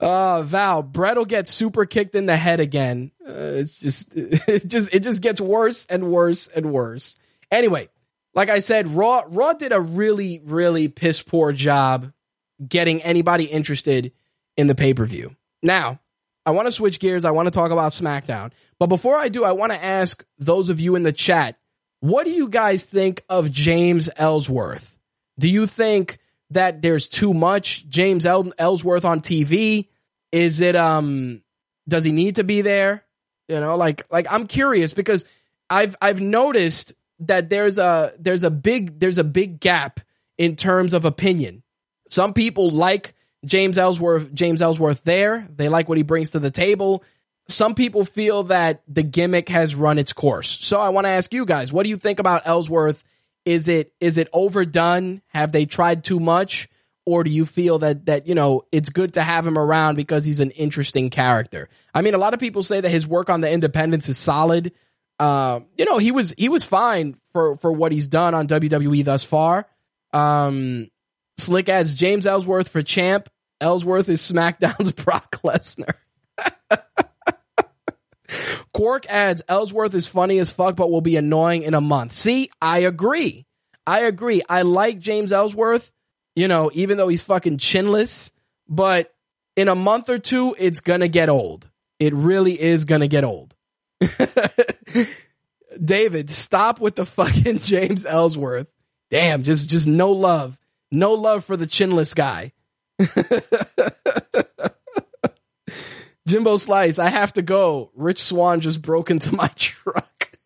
[0.00, 3.10] uh Val, Bret will get super kicked in the head again.
[3.26, 7.16] Uh, it's just it just it just gets worse and worse and worse.
[7.50, 7.88] Anyway,
[8.34, 12.12] like I said, Raw Raw did a really really piss poor job
[12.66, 14.12] getting anybody interested
[14.56, 15.34] in the pay per view.
[15.62, 16.00] Now,
[16.46, 17.24] I want to switch gears.
[17.24, 20.68] I want to talk about SmackDown, but before I do, I want to ask those
[20.68, 21.58] of you in the chat,
[22.00, 24.96] what do you guys think of James Ellsworth?
[25.38, 26.18] Do you think
[26.50, 29.88] that there's too much James El- Ellsworth on TV?
[30.32, 31.42] Is it um
[31.88, 33.04] does he need to be there?
[33.48, 35.24] You know, like like I'm curious because
[35.68, 40.00] I've I've noticed that there's a there's a big there's a big gap
[40.38, 41.62] in terms of opinion.
[42.08, 45.46] Some people like James Ellsworth James Ellsworth there.
[45.54, 47.04] They like what he brings to the table.
[47.48, 50.58] Some people feel that the gimmick has run its course.
[50.60, 53.02] So I want to ask you guys, what do you think about Ellsworth?
[53.44, 55.22] Is it is it overdone?
[55.28, 56.68] Have they tried too much?
[57.06, 60.24] Or do you feel that that you know it's good to have him around because
[60.24, 61.68] he's an interesting character?
[61.94, 64.72] I mean, a lot of people say that his work on the Independents is solid.
[65.18, 69.04] Uh, you know, he was he was fine for for what he's done on WWE
[69.04, 69.66] thus far.
[70.12, 70.88] Um,
[71.38, 73.28] Slick adds James Ellsworth for champ.
[73.60, 75.94] Ellsworth is SmackDown's Brock Lesnar.
[78.80, 82.14] Quark adds Ellsworth is funny as fuck, but will be annoying in a month.
[82.14, 83.44] See, I agree.
[83.86, 84.40] I agree.
[84.48, 85.92] I like James Ellsworth,
[86.34, 88.30] you know, even though he's fucking chinless,
[88.70, 89.12] but
[89.54, 91.68] in a month or two, it's gonna get old.
[91.98, 93.54] It really is gonna get old.
[95.84, 98.68] David, stop with the fucking James Ellsworth.
[99.10, 100.58] Damn, just just no love.
[100.90, 102.52] No love for the chinless guy.
[106.26, 107.90] Jimbo Slice, I have to go.
[107.94, 110.38] Rich Swann just broke into my truck.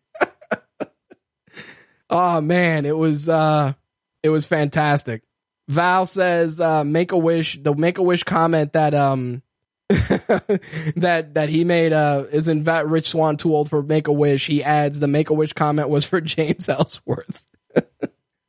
[2.09, 3.73] oh man, it was uh
[4.23, 5.23] it was fantastic.
[5.67, 9.41] Val says uh make a wish, the make a wish comment that um
[9.89, 14.47] that that he made uh isn't that Rich Swann too old for Make a Wish.
[14.47, 17.43] He adds the Make a Wish comment was for James Ellsworth.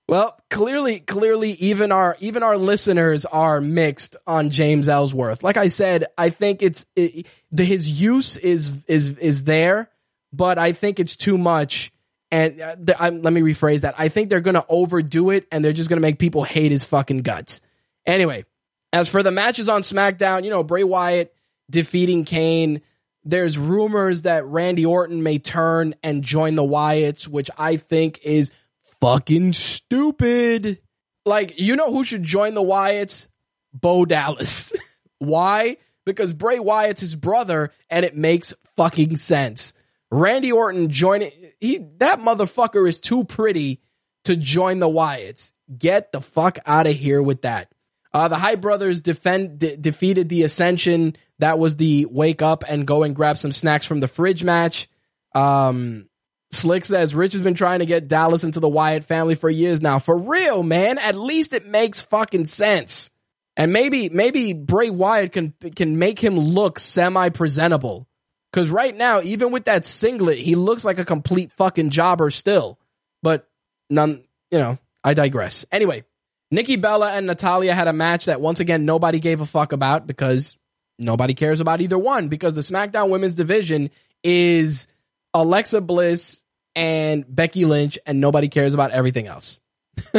[0.09, 5.42] Well, clearly clearly even our even our listeners are mixed on James Ellsworth.
[5.42, 9.90] Like I said, I think it's it, the his use is is is there,
[10.32, 11.92] but I think it's too much.
[12.30, 13.94] And uh, the, I, let me rephrase that.
[13.98, 16.72] I think they're going to overdo it and they're just going to make people hate
[16.72, 17.61] his fucking guts.
[18.04, 18.44] Anyway,
[18.92, 21.34] as for the matches on SmackDown, you know, Bray Wyatt
[21.70, 22.80] defeating Kane.
[23.24, 28.52] There's rumors that Randy Orton may turn and join the Wyatts, which I think is
[29.01, 30.80] fucking stupid.
[31.24, 33.28] Like, you know who should join the Wyatts?
[33.72, 34.72] Bo Dallas.
[35.18, 35.76] Why?
[36.05, 39.72] Because Bray Wyatt's his brother and it makes fucking sense.
[40.11, 43.80] Randy Orton joining he that motherfucker is too pretty
[44.24, 45.53] to join the Wyatts.
[45.76, 47.72] Get the fuck out of here with that.
[48.12, 51.16] Uh, the High Brothers defend de- defeated the Ascension.
[51.38, 54.88] That was the wake up and go and grab some snacks from the fridge match.
[55.34, 56.09] Um,
[56.53, 59.82] Slick says Rich has been trying to get Dallas into the Wyatt family for years
[59.82, 59.99] now.
[59.99, 60.99] For real, man.
[60.99, 63.11] At least it makes fucking sense.
[63.57, 68.07] And maybe maybe Bray Wyatt can can make him look semi presentable.
[68.53, 72.78] Cause right now, even with that singlet, he looks like a complete fucking jobber still.
[73.22, 73.49] But
[73.90, 75.66] none, you know, I digress.
[75.72, 76.05] Anyway,
[76.51, 80.07] Nikki Bella and Natalya had a match that once again nobody gave a fuck about
[80.07, 80.57] because
[80.99, 83.90] nobody cares about either one because the SmackDown Women's Division
[84.22, 84.86] is
[85.34, 89.60] Alexa Bliss and Becky Lynch and nobody cares about everything else.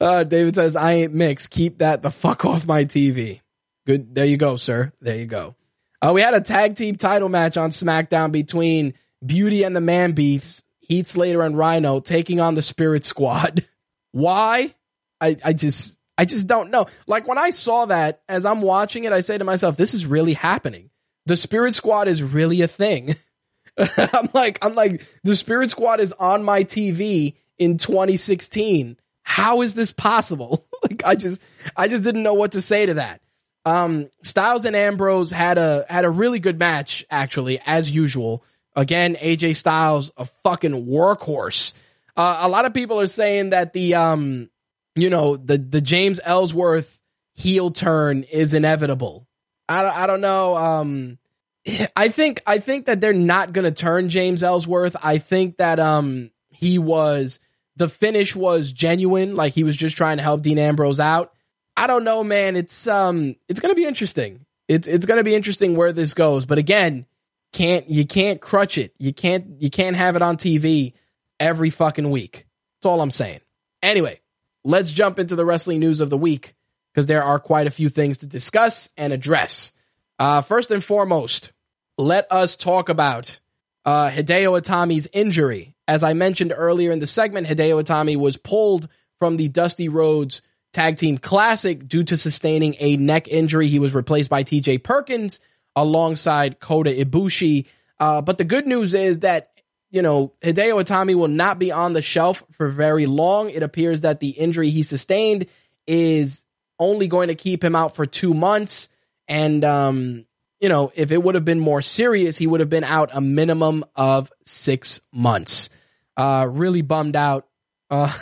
[0.00, 1.50] uh, David says, I ain't mixed.
[1.50, 3.40] Keep that the fuck off my TV.
[3.86, 4.14] Good.
[4.14, 4.92] There you go, sir.
[5.00, 5.56] There you go.
[6.00, 10.12] Uh, we had a tag team title match on SmackDown between Beauty and the Man
[10.12, 13.64] Beefs Heath Slater and Rhino taking on the Spirit Squad.
[14.12, 14.74] Why?
[15.20, 16.86] I, I just I just don't know.
[17.06, 20.04] Like when I saw that as I'm watching it, I say to myself, this is
[20.04, 20.90] really happening.
[21.26, 23.14] The Spirit Squad is really a thing.
[23.78, 28.96] I'm like, I'm like, the Spirit Squad is on my TV in 2016.
[29.22, 30.66] How is this possible?
[30.82, 31.40] like I just
[31.76, 33.20] I just didn't know what to say to that.
[33.64, 38.44] Um Styles and Ambrose had a had a really good match, actually, as usual.
[38.74, 41.74] Again, AJ Styles, a fucking workhorse.
[42.16, 44.50] Uh, a lot of people are saying that the, um,
[44.94, 46.98] you know, the, the James Ellsworth
[47.34, 49.26] heel turn is inevitable.
[49.72, 50.56] I don't, I don't know.
[50.56, 51.18] Um,
[51.96, 54.96] I think, I think that they're not going to turn James Ellsworth.
[55.02, 57.40] I think that, um, he was,
[57.76, 59.36] the finish was genuine.
[59.36, 61.32] Like he was just trying to help Dean Ambrose out.
[61.76, 62.56] I don't know, man.
[62.56, 64.44] It's, um, it's going to be interesting.
[64.68, 66.46] It's, it's going to be interesting where this goes.
[66.46, 67.06] But again,
[67.52, 68.94] can't you can't crutch it.
[68.98, 70.94] You can't you can't have it on TV
[71.38, 72.46] every fucking week.
[72.76, 73.40] That's all I'm saying.
[73.82, 74.20] Anyway,
[74.64, 76.54] let's jump into the wrestling news of the week
[76.92, 79.72] because there are quite a few things to discuss and address.
[80.18, 81.52] Uh, first and foremost,
[81.98, 83.40] let us talk about
[83.84, 85.74] uh, Hideo Itami's injury.
[85.88, 88.88] As I mentioned earlier in the segment, Hideo Itami was pulled
[89.18, 93.68] from the Dusty Rhodes Tag Team Classic due to sustaining a neck injury.
[93.68, 95.40] He was replaced by TJ Perkins
[95.74, 97.66] alongside Kota Ibushi.
[97.98, 99.52] Uh, but the good news is that
[99.92, 103.50] you know, Hideo Itami will not be on the shelf for very long.
[103.50, 105.46] It appears that the injury he sustained
[105.86, 106.46] is
[106.78, 108.88] only going to keep him out for two months.
[109.28, 110.26] And, um,
[110.60, 113.20] you know, if it would have been more serious, he would have been out a
[113.20, 115.68] minimum of six months.
[116.16, 117.48] Uh, really bummed out.
[117.90, 118.12] Uh,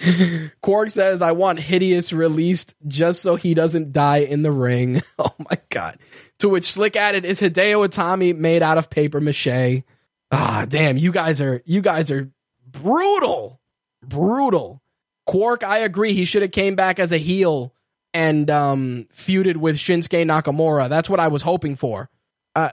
[0.60, 5.02] Quark says, I want Hideous released just so he doesn't die in the ring.
[5.18, 5.98] Oh my God.
[6.40, 9.82] To which Slick added, is Hideo Itami made out of paper mache?
[10.30, 12.30] Ah, damn, you guys are, you guys are
[12.66, 13.60] brutal.
[14.02, 14.82] Brutal.
[15.26, 16.12] Quark, I agree.
[16.12, 17.74] He should have came back as a heel
[18.14, 20.88] and um, feuded with Shinsuke Nakamura.
[20.88, 22.08] That's what I was hoping for.
[22.54, 22.70] Uh,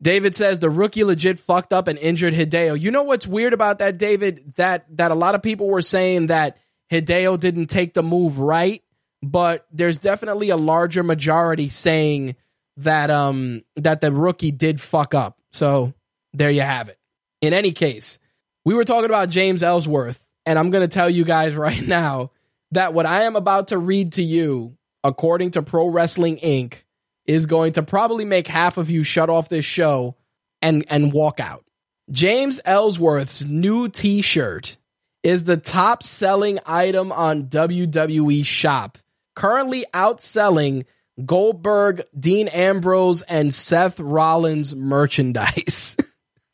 [0.00, 2.80] David says the rookie legit fucked up and injured Hideo.
[2.80, 4.54] You know what's weird about that, David?
[4.56, 6.58] That that a lot of people were saying that
[6.90, 8.82] Hideo didn't take the move right,
[9.22, 12.36] but there's definitely a larger majority saying
[12.78, 15.38] that um that the rookie did fuck up.
[15.52, 15.94] So
[16.32, 16.98] there you have it.
[17.40, 18.18] In any case,
[18.64, 22.30] we were talking about James Ellsworth, and I'm going to tell you guys right now
[22.70, 26.82] that what I am about to read to you, according to Pro Wrestling Inc.,
[27.26, 30.16] is going to probably make half of you shut off this show
[30.62, 31.64] and and walk out.
[32.10, 34.76] James Ellsworth's new T-shirt
[35.24, 38.96] is the top selling item on WWE Shop,
[39.34, 40.84] currently outselling
[41.24, 45.96] Goldberg, Dean Ambrose, and Seth Rollins merchandise.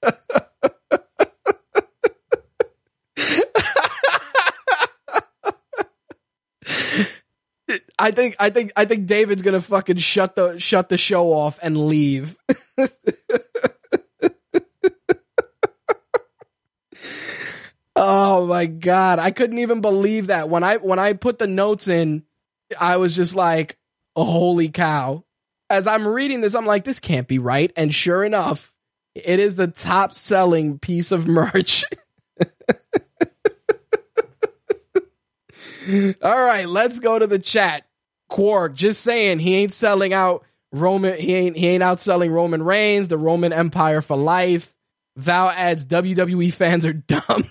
[8.03, 11.61] I think I think I think David's gonna fucking shut the shut the show off
[11.63, 12.37] and leave.
[17.95, 21.87] oh my god, I couldn't even believe that when I when I put the notes
[21.87, 22.25] in,
[22.81, 23.79] I was just like,
[24.17, 25.25] oh, "Holy cow!"
[25.71, 28.75] As I'm reading this, I'm like, "This can't be right," and sure enough,
[29.15, 31.85] it is the top selling piece of merch.
[36.21, 37.85] All right, let's go to the chat.
[38.33, 41.19] Quark just saying he ain't selling out Roman.
[41.19, 44.73] He ain't he ain't outselling Roman Reigns, the Roman Empire for life.
[45.19, 47.51] Val adds WWE fans are dumb.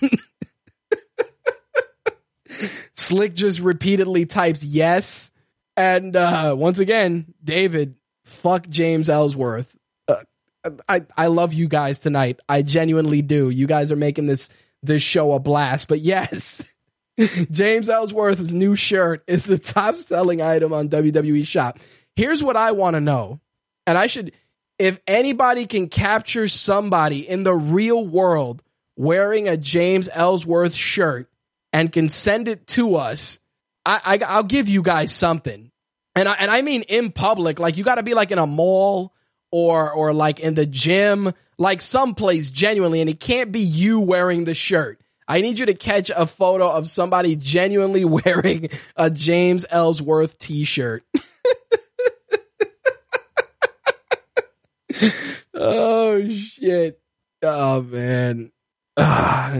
[2.96, 5.30] Slick just repeatedly types yes,
[5.76, 9.72] and uh, once again, David, fuck James Ellsworth.
[10.08, 10.16] Uh,
[10.88, 12.40] I I love you guys tonight.
[12.48, 13.50] I genuinely do.
[13.50, 14.48] You guys are making this
[14.82, 15.86] this show a blast.
[15.86, 16.64] But yes.
[17.50, 21.78] James Ellsworth's new shirt is the top selling item on WWE Shop.
[22.16, 23.40] Here's what I want to know.
[23.86, 24.32] And I should,
[24.78, 28.62] if anybody can capture somebody in the real world
[28.96, 31.30] wearing a James Ellsworth shirt
[31.72, 33.38] and can send it to us,
[33.84, 35.70] I, I will give you guys something.
[36.14, 38.46] And I, and I mean in public, like you got to be like in a
[38.46, 39.14] mall
[39.50, 44.44] or or like in the gym, like someplace genuinely, and it can't be you wearing
[44.44, 45.01] the shirt.
[45.32, 51.02] I need you to catch a photo of somebody genuinely wearing a James Ellsworth t-shirt.
[55.54, 57.00] oh shit.
[57.40, 58.52] Oh man.
[58.98, 59.56] Ah,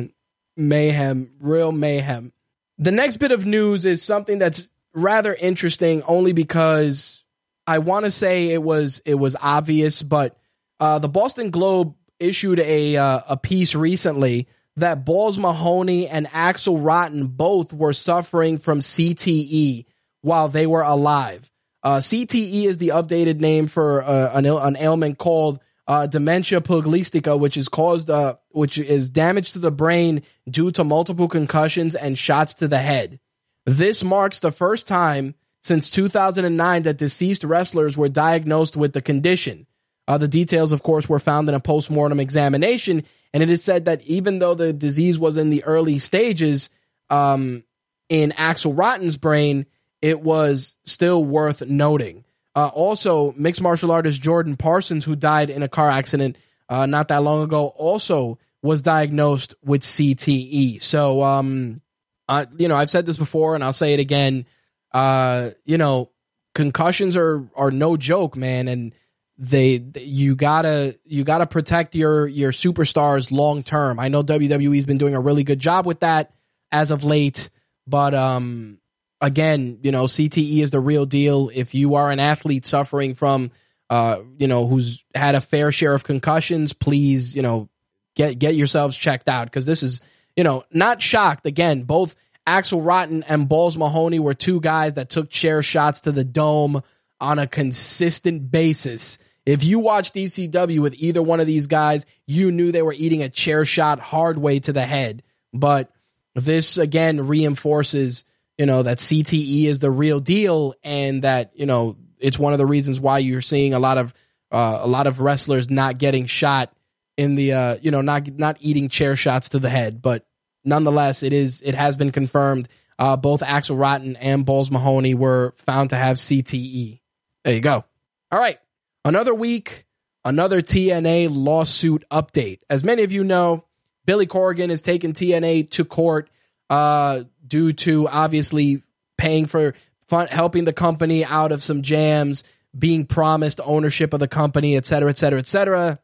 [0.59, 2.35] mayhem, real mayhem.
[2.77, 7.25] The next bit of news is something that's rather interesting only because
[7.67, 10.37] I want to say it was it was obvious, but
[10.81, 16.79] uh, the Boston Globe issued a uh, a piece recently that Balls Mahoney and Axel
[16.79, 19.85] Rotten both were suffering from CTE
[20.23, 21.51] while they were alive.
[21.83, 25.59] Uh, CTE is the updated name for uh, an, an, ailment called
[25.89, 30.85] uh, dementia pugilistica, which is caused, uh, which is damage to the brain due to
[30.85, 33.19] multiple concussions and shots to the head.
[33.67, 35.35] This marks the first time
[35.65, 39.67] since 2009 that deceased wrestlers were diagnosed with the condition.
[40.09, 43.87] Uh, the details, of course, were found in a post-mortem examination, and it is said
[43.87, 46.69] that even though the disease was in the early stages,
[47.11, 47.65] um,
[48.09, 49.67] in Axel Rotten's brain,
[50.01, 52.25] it was still worth noting.
[52.55, 56.37] Uh, also, mixed martial artist Jordan Parsons, who died in a car accident
[56.69, 60.83] uh, not that long ago, also was diagnosed with CTE.
[60.83, 61.81] So, um,
[62.29, 64.47] uh, you know, I've said this before, and I'll say it again.
[64.93, 66.11] Uh, you know,
[66.55, 68.95] concussions are are no joke, man, and
[69.39, 73.99] they you gotta you gotta protect your your superstars long term.
[73.99, 76.33] I know WWE's been doing a really good job with that
[76.71, 77.51] as of late,
[77.87, 78.79] but um
[79.21, 81.51] again, you know, CTE is the real deal.
[81.53, 83.51] If you are an athlete suffering from
[83.89, 87.69] uh you know who's had a fair share of concussions, please you know
[88.15, 90.03] get get yourselves checked out because this is
[90.37, 91.85] you know not shocked again.
[91.85, 92.15] Both
[92.47, 96.83] Axel Rotten and Balls Mahoney were two guys that took chair shots to the dome
[97.21, 102.53] on a consistent basis If you watched ECW with either one of these guys, you
[102.53, 105.23] knew they were eating a chair shot hard way to the head.
[105.53, 105.91] But
[106.35, 108.25] this again reinforces,
[108.57, 112.59] you know, that CTE is the real deal and that, you know, it's one of
[112.59, 114.15] the reasons why you're seeing a lot of
[114.53, 116.73] uh, a lot of wrestlers not getting shot
[117.17, 120.25] in the uh, you know, not not eating chair shots to the head, but
[120.65, 125.55] nonetheless it is it has been confirmed uh, both Axel Rotten and Balls Mahoney were
[125.57, 127.01] found to have CTE.
[127.43, 127.85] There you go.
[128.31, 128.59] All right.
[129.05, 129.85] Another week,
[130.25, 132.61] another TNA lawsuit update.
[132.71, 133.65] As many of you know,
[134.05, 136.31] Billy Corgan has taken TNA to court
[136.71, 138.83] uh, due to obviously
[139.19, 139.75] paying for
[140.09, 142.45] fun, helping the company out of some jams,
[142.77, 145.99] being promised ownership of the company, et cetera, et cetera, et cetera.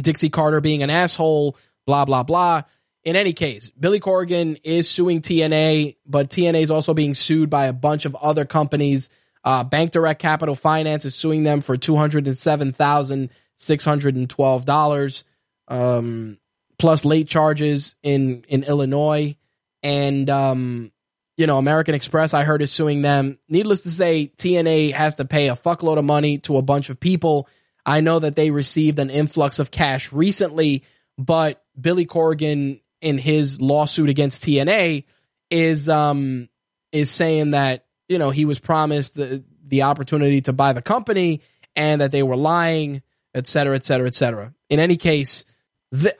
[0.00, 1.56] Dixie Carter being an asshole,
[1.86, 2.62] blah, blah, blah.
[3.04, 7.66] In any case, Billy Corgan is suing TNA, but TNA is also being sued by
[7.66, 9.10] a bunch of other companies.
[9.44, 13.84] Uh, Bank Direct Capital Finance is suing them for two hundred and seven thousand six
[13.84, 15.24] hundred and twelve dollars,
[15.68, 16.38] um,
[16.78, 19.36] plus late charges in in Illinois,
[19.82, 20.92] and um,
[21.36, 22.32] you know American Express.
[22.32, 23.38] I heard is suing them.
[23.48, 26.98] Needless to say, TNA has to pay a fuckload of money to a bunch of
[26.98, 27.48] people.
[27.84, 30.84] I know that they received an influx of cash recently,
[31.18, 35.04] but Billy Corgan in his lawsuit against TNA
[35.50, 36.48] is um
[36.92, 41.40] is saying that you know he was promised the the opportunity to buy the company
[41.74, 43.02] and that they were lying,
[43.34, 44.52] et cetera, et cetera, et cetera.
[44.68, 45.44] In any case,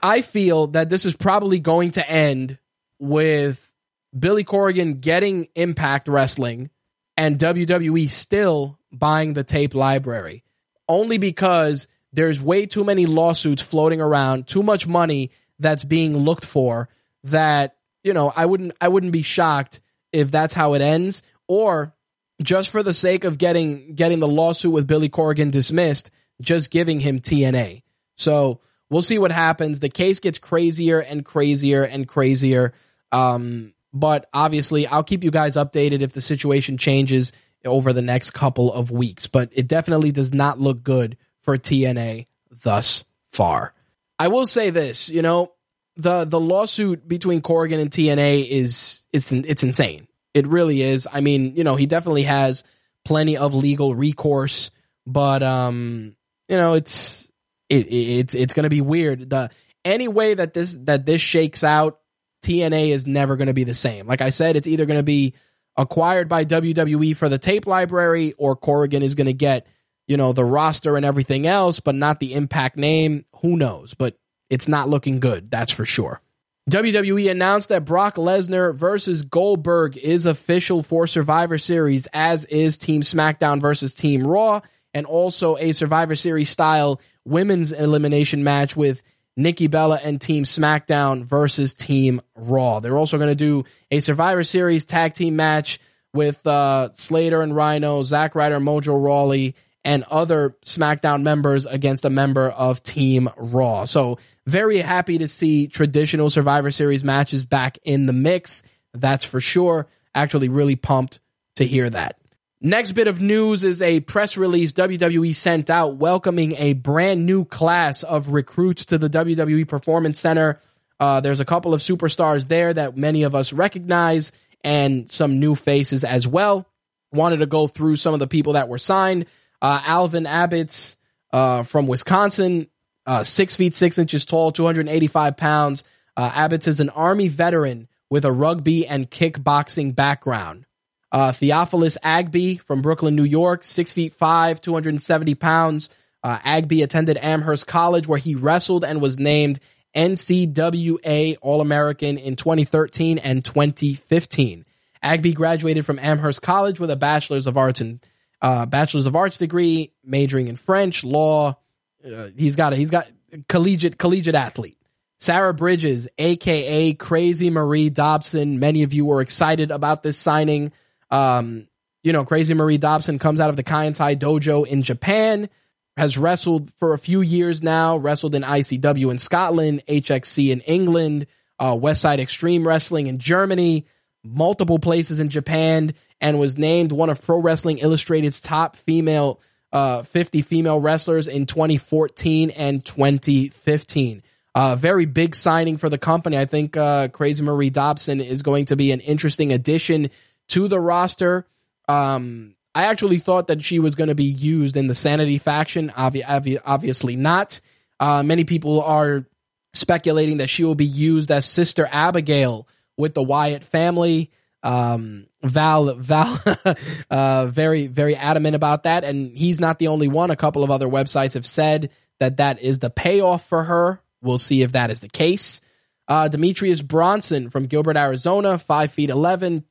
[0.01, 2.57] I feel that this is probably going to end
[2.99, 3.71] with
[4.17, 6.69] Billy Corgan getting Impact Wrestling
[7.17, 10.43] and WWE still buying the tape library,
[10.87, 16.45] only because there's way too many lawsuits floating around, too much money that's being looked
[16.45, 16.89] for
[17.25, 19.81] that you know I wouldn't I wouldn't be shocked
[20.11, 21.95] if that's how it ends or
[22.41, 26.11] just for the sake of getting getting the lawsuit with Billy Corgan dismissed
[26.41, 27.83] just giving him TNA.
[28.17, 29.79] So we'll see what happens.
[29.79, 32.73] The case gets crazier and crazier and crazier.
[33.11, 37.31] Um, but obviously, I'll keep you guys updated if the situation changes
[37.63, 39.27] over the next couple of weeks.
[39.27, 42.27] But it definitely does not look good for TNA
[42.63, 43.73] thus far.
[44.19, 45.53] I will say this, you know,
[45.97, 50.04] the the lawsuit between Corgan and TNA is it's it's insane.
[50.35, 51.07] It really is.
[51.11, 52.65] I mean, you know, he definitely has
[53.05, 54.69] plenty of legal recourse,
[55.07, 56.17] but um,
[56.49, 57.25] you know, it's
[57.69, 59.29] it, it's it's going to be weird.
[59.29, 59.49] The
[59.85, 62.01] any way that this that this shakes out,
[62.43, 64.07] TNA is never going to be the same.
[64.07, 65.35] Like I said, it's either going to be
[65.77, 69.65] acquired by WWE for the tape library, or Corgan is going to get
[70.05, 73.23] you know the roster and everything else, but not the Impact name.
[73.41, 73.93] Who knows?
[73.93, 74.17] But
[74.49, 76.21] it's not looking good, that's for sure.
[76.69, 83.01] WWE announced that Brock Lesnar versus Goldberg is official for Survivor Series, as is Team
[83.01, 84.61] SmackDown versus Team Raw,
[84.91, 89.03] and also a Survivor Series style women's elimination match with
[89.37, 92.79] Nikki Bella and Team SmackDown versus Team Raw.
[92.79, 95.79] They're also going to do a Survivor Series tag team match
[96.15, 99.55] with uh, Slater and Rhino, Zack Ryder, Mojo Rawley,
[99.85, 103.85] and other SmackDown members against a member of Team Raw.
[103.85, 104.17] So
[104.47, 108.63] very happy to see traditional Survivor Series matches back in the mix.
[108.93, 109.87] That's for sure.
[110.13, 111.19] Actually, really pumped
[111.57, 112.19] to hear that.
[112.61, 117.45] Next bit of news is a press release WWE sent out welcoming a brand new
[117.45, 120.59] class of recruits to the WWE Performance Center.
[120.99, 124.31] Uh, there's a couple of superstars there that many of us recognize
[124.63, 126.65] and some new faces as well.
[127.11, 129.27] Wanted to go through some of the people that were signed.
[129.61, 130.95] Uh, Alvin Abbott's
[131.31, 132.67] uh, from Wisconsin
[133.05, 135.83] uh, six feet six inches tall, 285 pounds.
[136.17, 140.65] Uh, Abbott's is an Army veteran with a rugby and kickboxing background.
[141.11, 145.89] Uh, Theophilus Agby from Brooklyn, New York, six feet five, 270 pounds.
[146.23, 149.59] Uh, Agby attended Amherst College where he wrestled and was named
[149.95, 154.65] NCWA All American in 2013 and 2015.
[155.03, 158.05] Agby graduated from Amherst College with a Bachelor's of Arts and
[158.41, 161.57] uh, Bachelor's of Arts degree, majoring in French, law,
[162.05, 163.07] uh, he's got a, he's got
[163.47, 164.77] collegiate collegiate athlete.
[165.19, 168.59] Sarah Bridges, aka Crazy Mary Dobson.
[168.59, 170.71] Many of you were excited about this signing.
[171.09, 171.67] Um,
[172.03, 175.49] you know, Crazy Mary Dobson comes out of the Kaientai Dojo in Japan,
[175.97, 181.25] has wrestled for a few years now, wrestled in ICW in Scotland, HXC in England,
[181.57, 183.87] uh, Westside Extreme Wrestling in Germany,
[184.23, 189.39] multiple places in Japan, and was named one of Pro Wrestling Illustrated's top female
[189.75, 194.23] uh, 50 female wrestlers in 2014 and 2015.
[194.53, 196.37] Uh, very big signing for the company.
[196.37, 200.11] I think uh, Crazy Mary Dobson is going to be an interesting addition
[200.49, 201.45] to the roster.
[201.89, 205.89] Um, I actually thought that she was going to be used in the Sanity faction.
[205.89, 207.59] Obvi- obvi- obviously not.
[207.99, 209.25] Uh, many people are
[209.73, 212.65] speculating that she will be used as Sister Abigail
[212.97, 214.31] with the Wyatt family.
[214.63, 216.39] Um, Val, Val,
[217.09, 219.03] uh, very, very adamant about that.
[219.03, 220.31] And he's not the only one.
[220.31, 224.01] A couple of other websites have said that that is the payoff for her.
[224.21, 225.61] We'll see if that is the case.
[226.07, 229.63] Uh, Demetrius Bronson from Gilbert, Arizona, five feet 11,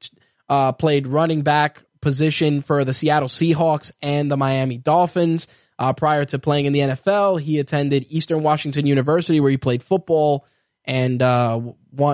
[0.48, 5.48] uh, played running back position for the Seattle Seahawks and the Miami Dolphins.
[5.76, 9.82] Uh, prior to playing in the NFL, he attended Eastern Washington University where he played
[9.82, 10.46] football
[10.84, 11.60] and uh,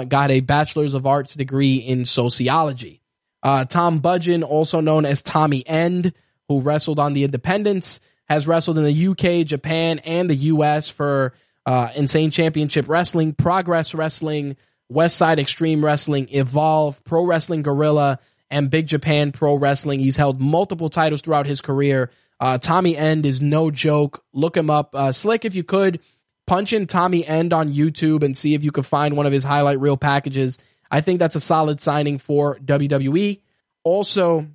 [0.08, 2.99] got a bachelor's of arts degree in sociology.
[3.42, 6.12] Uh, Tom Budgen, also known as Tommy End,
[6.48, 11.32] who wrestled on the Independents, has wrestled in the UK, Japan, and the US for
[11.66, 14.56] uh, Insane Championship Wrestling, Progress Wrestling,
[14.88, 18.18] West Side Extreme Wrestling, Evolve, Pro Wrestling Guerrilla,
[18.50, 20.00] and Big Japan Pro Wrestling.
[20.00, 22.10] He's held multiple titles throughout his career.
[22.40, 24.24] Uh, Tommy End is no joke.
[24.32, 24.94] Look him up.
[24.94, 26.00] Uh, Slick, if you could,
[26.46, 29.44] punch in Tommy End on YouTube and see if you could find one of his
[29.44, 30.58] highlight reel packages.
[30.90, 33.40] I think that's a solid signing for WWE.
[33.84, 34.48] Also,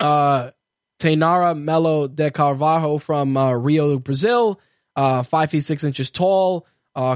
[0.00, 0.50] uh,
[0.98, 4.60] Taynara Melo de Carvalho from uh, Rio, Brazil,
[4.94, 6.66] uh, five feet six inches tall.
[6.94, 7.14] Uh,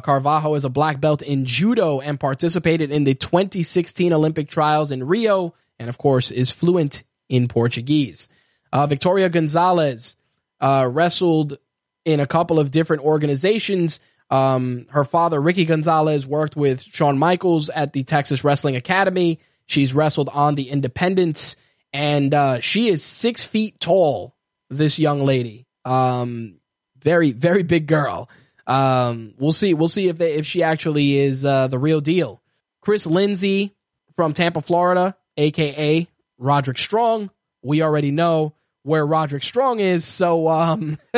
[0.54, 5.54] is a black belt in judo and participated in the 2016 Olympic trials in Rio,
[5.78, 8.28] and of course is fluent in Portuguese.
[8.74, 10.16] Uh, Victoria Gonzalez
[10.60, 11.56] uh, wrestled
[12.04, 14.00] in a couple of different organizations.
[14.30, 19.40] Um, her father, Ricky Gonzalez, worked with Shawn Michaels at the Texas Wrestling Academy.
[19.66, 21.56] She's wrestled on the Independents,
[21.92, 24.34] and uh, she is six feet tall.
[24.72, 26.60] This young lady, um,
[27.02, 28.30] very very big girl.
[28.68, 29.74] Um, we'll see.
[29.74, 32.40] We'll see if they if she actually is uh, the real deal.
[32.80, 33.74] Chris Lindsay
[34.14, 36.06] from Tampa, Florida, aka
[36.38, 37.30] Roderick Strong.
[37.62, 40.98] We already know where Roderick Strong is, so um,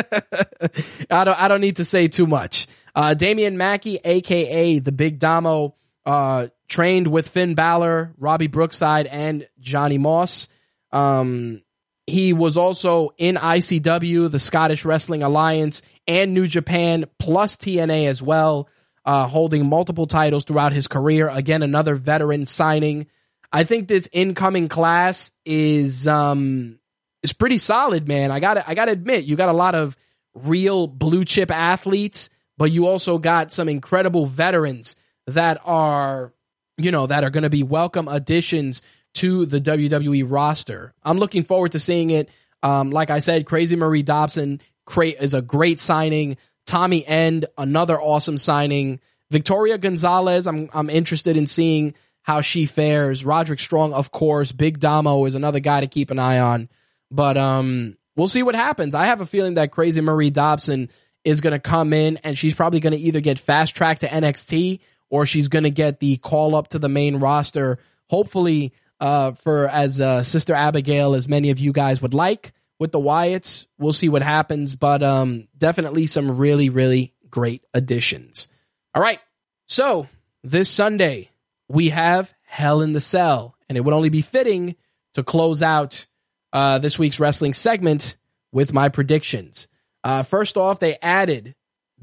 [1.11, 2.67] I don't I don't need to say too much.
[2.95, 5.75] Uh, Damian Mackle, aka the Big Damo,
[6.05, 10.49] uh, trained with Finn Balor, Robbie Brookside, and Johnny Moss.
[10.91, 11.63] Um,
[12.07, 18.21] he was also in ICW, the Scottish Wrestling Alliance, and New Japan, plus TNA as
[18.21, 18.69] well,
[19.05, 21.29] uh, holding multiple titles throughout his career.
[21.29, 23.07] Again, another veteran signing.
[23.53, 26.79] I think this incoming class is um,
[27.23, 28.31] is pretty solid, man.
[28.31, 29.97] I got I got to admit, you got a lot of
[30.35, 32.31] real blue chip athletes,
[32.63, 34.95] but you also got some incredible veterans
[35.27, 36.33] that are,
[36.77, 38.83] you know, that are going to be welcome additions
[39.15, 40.95] to the WWE roster.
[41.03, 42.29] I'm looking forward to seeing it.
[42.63, 44.61] Um, like I said, Crazy Mary Dobson
[44.97, 46.37] is a great signing.
[46.65, 49.01] Tommy End, another awesome signing.
[49.29, 53.25] Victoria Gonzalez, I'm I'm interested in seeing how she fares.
[53.25, 54.53] Roderick Strong, of course.
[54.53, 56.69] Big Damo is another guy to keep an eye on.
[57.11, 58.95] But um, we'll see what happens.
[58.95, 60.91] I have a feeling that Crazy Mary Dobson
[61.25, 64.09] is going to come in and she's probably going to either get fast tracked to
[64.09, 67.79] NXT or she's going to get the call up to the main roster.
[68.09, 72.93] Hopefully, uh, for as uh, Sister Abigail, as many of you guys would like with
[72.93, 73.67] the Wyatts.
[73.79, 78.49] We'll see what happens, but um, definitely some really, really great additions.
[78.95, 79.21] All right.
[79.67, 80.09] So
[80.43, 81.31] this Sunday,
[81.69, 84.77] we have Hell in the Cell, and it would only be fitting
[85.15, 86.07] to close out
[86.53, 88.17] uh, this week's wrestling segment
[88.53, 89.69] with my predictions.
[90.05, 91.55] Uh, first off, they added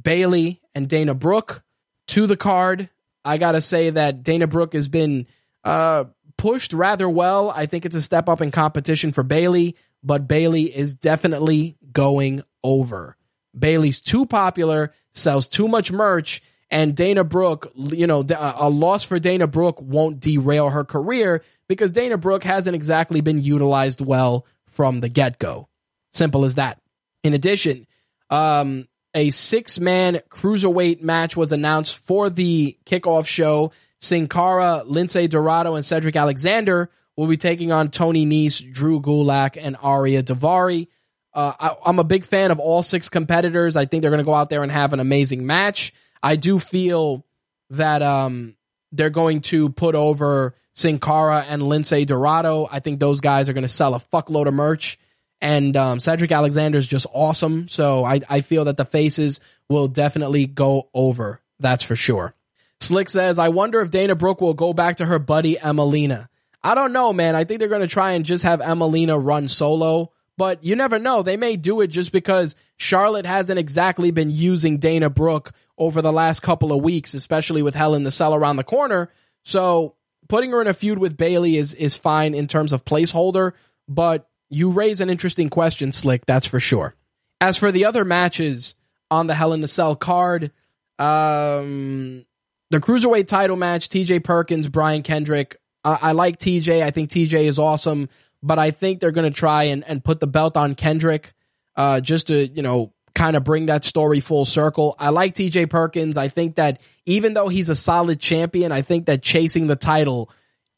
[0.01, 1.63] Bayley and Dana Brooke
[2.07, 2.89] to the card.
[3.25, 5.27] I got to say that Dana Brooke has been
[5.63, 6.05] uh,
[6.37, 7.49] pushed rather well.
[7.49, 12.43] I think it's a step up in competition for Bayley, but Bayley is definitely going
[12.63, 13.17] over.
[13.57, 19.19] Bayley's too popular, sells too much merch, and Dana Brooke, you know, a loss for
[19.19, 24.99] Dana Brooke won't derail her career because Dana Brooke hasn't exactly been utilized well from
[24.99, 25.67] the get go.
[26.13, 26.79] Simple as that.
[27.23, 27.87] In addition,
[28.29, 33.71] um, a six man cruiserweight match was announced for the kickoff show.
[33.99, 39.57] Sin Cara, Lince Dorado, and Cedric Alexander will be taking on Tony Nese, Drew Gulak,
[39.61, 40.87] and Ariya Daivari.
[41.33, 43.75] Uh, I, am a big fan of all six competitors.
[43.75, 45.93] I think they're going to go out there and have an amazing match.
[46.23, 47.25] I do feel
[47.71, 48.55] that um,
[48.91, 52.67] they're going to put over Sin Cara and Lince Dorado.
[52.71, 54.97] I think those guys are going to sell a fuckload of merch.
[55.41, 57.67] And um, Cedric Alexander is just awesome.
[57.67, 59.39] So I, I feel that the faces
[59.69, 61.41] will definitely go over.
[61.59, 62.33] That's for sure.
[62.81, 66.27] Slick says, I wonder if Dana Brooke will go back to her buddy Emmalina.
[66.63, 67.35] I don't know, man.
[67.35, 70.99] I think they're going to try and just have Emmalina run solo, but you never
[70.99, 71.21] know.
[71.21, 76.11] They may do it just because Charlotte hasn't exactly been using Dana Brooke over the
[76.11, 79.09] last couple of weeks, especially with Hell in the Cell around the corner.
[79.43, 79.95] So
[80.27, 83.53] putting her in a feud with Bayley is is fine in terms of placeholder,
[83.87, 86.95] but you raise an interesting question, Slick, that's for sure.
[87.41, 88.75] As for the other matches
[89.11, 90.51] on the Hell in the Cell card,
[90.97, 92.25] um,
[92.69, 95.57] the Cruiserweight title match, TJ Perkins, Brian Kendrick.
[95.83, 96.83] I like TJ.
[96.83, 98.09] I think TJ is awesome,
[98.43, 101.33] but I think they're going to try and, and put the belt on Kendrick
[101.75, 104.95] uh, just to, you know, kind of bring that story full circle.
[104.99, 106.17] I like TJ Perkins.
[106.17, 110.29] I think that even though he's a solid champion, I think that chasing the title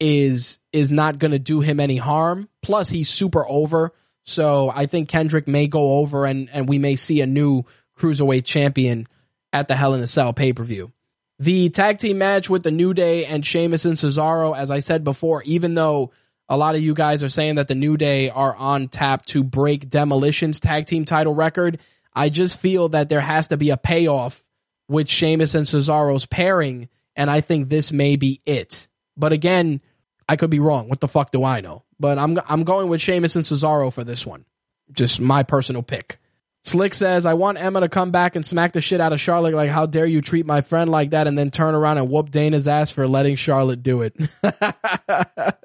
[0.02, 2.48] is is not going to do him any harm.
[2.60, 3.92] Plus, he's super over.
[4.24, 7.64] So I think Kendrick may go over and, and we may see a new
[7.96, 9.06] cruiserweight champion
[9.52, 10.92] at the Hell in a Cell pay per view.
[11.38, 15.04] The tag team match with the New Day and Sheamus and Cesaro, as I said
[15.04, 16.10] before, even though
[16.48, 19.44] a lot of you guys are saying that the New Day are on tap to
[19.44, 21.78] break Demolition's tag team title record,
[22.14, 24.44] I just feel that there has to be a payoff
[24.88, 28.88] with Sheamus and Cesaro's pairing, and I think this may be it.
[29.16, 29.80] But again,
[30.28, 30.88] I could be wrong.
[30.88, 31.84] What the fuck do I know?
[31.98, 34.44] But I'm I'm going with Sheamus and Cesaro for this one.
[34.92, 36.18] Just my personal pick.
[36.64, 39.54] Slick says, I want Emma to come back and smack the shit out of Charlotte.
[39.54, 42.30] Like, how dare you treat my friend like that and then turn around and whoop
[42.30, 44.14] Dana's ass for letting Charlotte do it.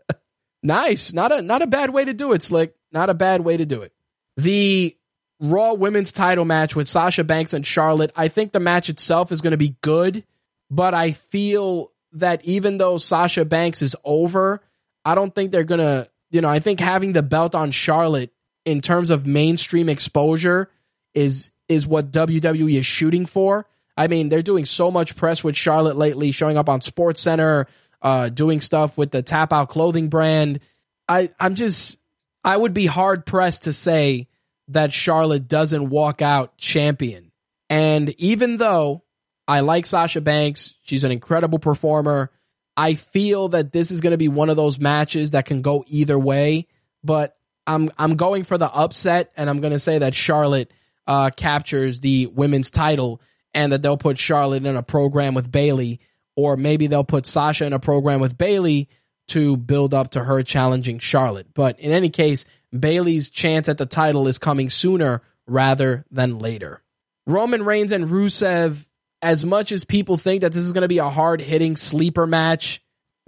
[0.63, 1.13] nice.
[1.13, 2.75] Not a, not a bad way to do it, Slick.
[2.91, 3.93] Not a bad way to do it.
[4.38, 4.97] The
[5.39, 8.11] Raw women's title match with Sasha Banks and Charlotte.
[8.15, 10.23] I think the match itself is going to be good,
[10.71, 14.61] but I feel that even though Sasha Banks is over,
[15.06, 18.34] I don't think they're going to, you know, I think having the belt on Charlotte
[18.65, 20.69] in terms of mainstream exposure
[21.14, 23.68] is is what WWE is shooting for.
[23.95, 27.68] I mean, they're doing so much press with Charlotte lately, showing up on Sports Center,
[28.02, 30.60] uh, doing stuff with the Tap Out clothing brand.
[31.07, 31.98] I I'm just
[32.44, 34.27] I would be hard pressed to say
[34.69, 37.31] that Charlotte doesn't walk out champion.
[37.69, 39.03] And even though
[39.47, 42.31] I like Sasha Banks, she's an incredible performer.
[42.75, 45.83] I feel that this is going to be one of those matches that can go
[45.87, 46.67] either way,
[47.03, 50.71] but I'm I'm going for the upset and I'm going to say that Charlotte
[51.07, 53.21] uh, captures the women's title
[53.53, 55.99] and that they'll put Charlotte in a program with Bayley,
[56.35, 58.89] or maybe they'll put Sasha in a program with Bayley
[59.29, 61.47] to build up to her challenging Charlotte.
[61.53, 62.45] But in any case,
[62.77, 66.81] Bayley's chance at the title is coming sooner rather than later.
[67.25, 68.85] Roman Reigns and Rusev,
[69.22, 72.27] as much as people think that this is going to be a hard hitting sleeper
[72.27, 72.81] match,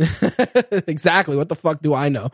[0.88, 1.36] exactly.
[1.36, 2.30] What the fuck do I know?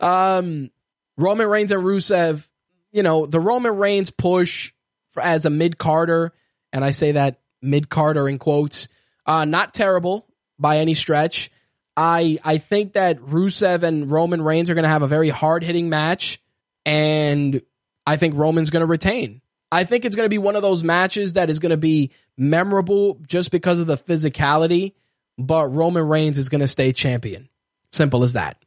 [0.00, 0.70] um,
[1.16, 2.48] Roman Reigns and Rusev
[2.92, 4.72] you know, the Roman Reigns push
[5.10, 6.32] for, as a mid carder,
[6.72, 8.88] and I say that mid carder in quotes,
[9.26, 10.26] uh, not terrible
[10.58, 11.50] by any stretch.
[11.96, 15.64] I I think that Rusev and Roman Reigns are going to have a very hard
[15.64, 16.40] hitting match,
[16.86, 17.60] and
[18.06, 19.40] I think Roman's going to retain.
[19.70, 22.12] I think it's going to be one of those matches that is going to be
[22.36, 24.94] memorable just because of the physicality,
[25.36, 27.48] but Roman Reigns is going to stay champion.
[27.92, 28.62] Simple as that.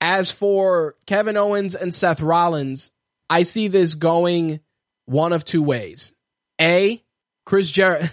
[0.00, 2.90] As for Kevin Owens and Seth Rollins,
[3.30, 4.60] I see this going
[5.06, 6.12] one of two ways.
[6.60, 7.02] A,
[7.44, 8.08] Chris Jer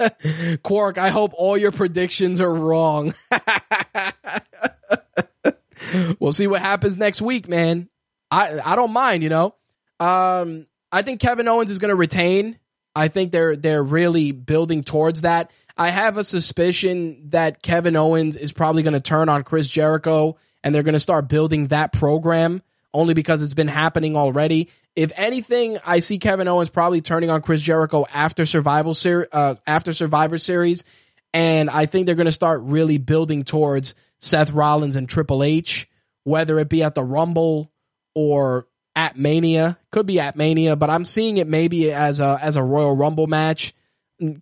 [0.62, 3.14] Quark, I hope all your predictions are wrong.
[6.18, 7.88] we'll see what happens next week, man.
[8.30, 9.54] I I don't mind, you know.
[9.98, 12.58] Um I think Kevin Owens is going to retain.
[12.94, 15.50] I think they're they're really building towards that.
[15.76, 20.36] I have a suspicion that Kevin Owens is probably going to turn on Chris Jericho
[20.62, 22.62] and they're going to start building that program
[22.92, 24.68] only because it's been happening already.
[24.96, 29.54] If anything, I see Kevin Owens probably turning on Chris Jericho after Survival Ser- uh,
[29.66, 30.84] after Survivor Series,
[31.32, 35.88] and I think they're going to start really building towards Seth Rollins and Triple H,
[36.24, 37.72] whether it be at the Rumble
[38.14, 38.66] or
[39.00, 39.78] at Mania.
[39.90, 43.26] Could be at Mania, but I'm seeing it maybe as a as a Royal Rumble
[43.26, 43.74] match.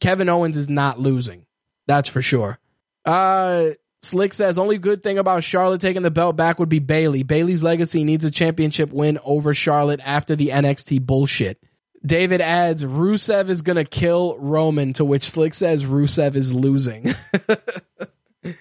[0.00, 1.46] Kevin Owens is not losing.
[1.86, 2.58] That's for sure.
[3.04, 3.70] Uh
[4.02, 7.22] Slick says only good thing about Charlotte taking the belt back would be Bayley.
[7.22, 11.62] Bayley's legacy needs a championship win over Charlotte after the NXT bullshit.
[12.04, 17.12] David adds Rusev is gonna kill Roman, to which Slick says Rusev is losing.
[17.48, 18.54] a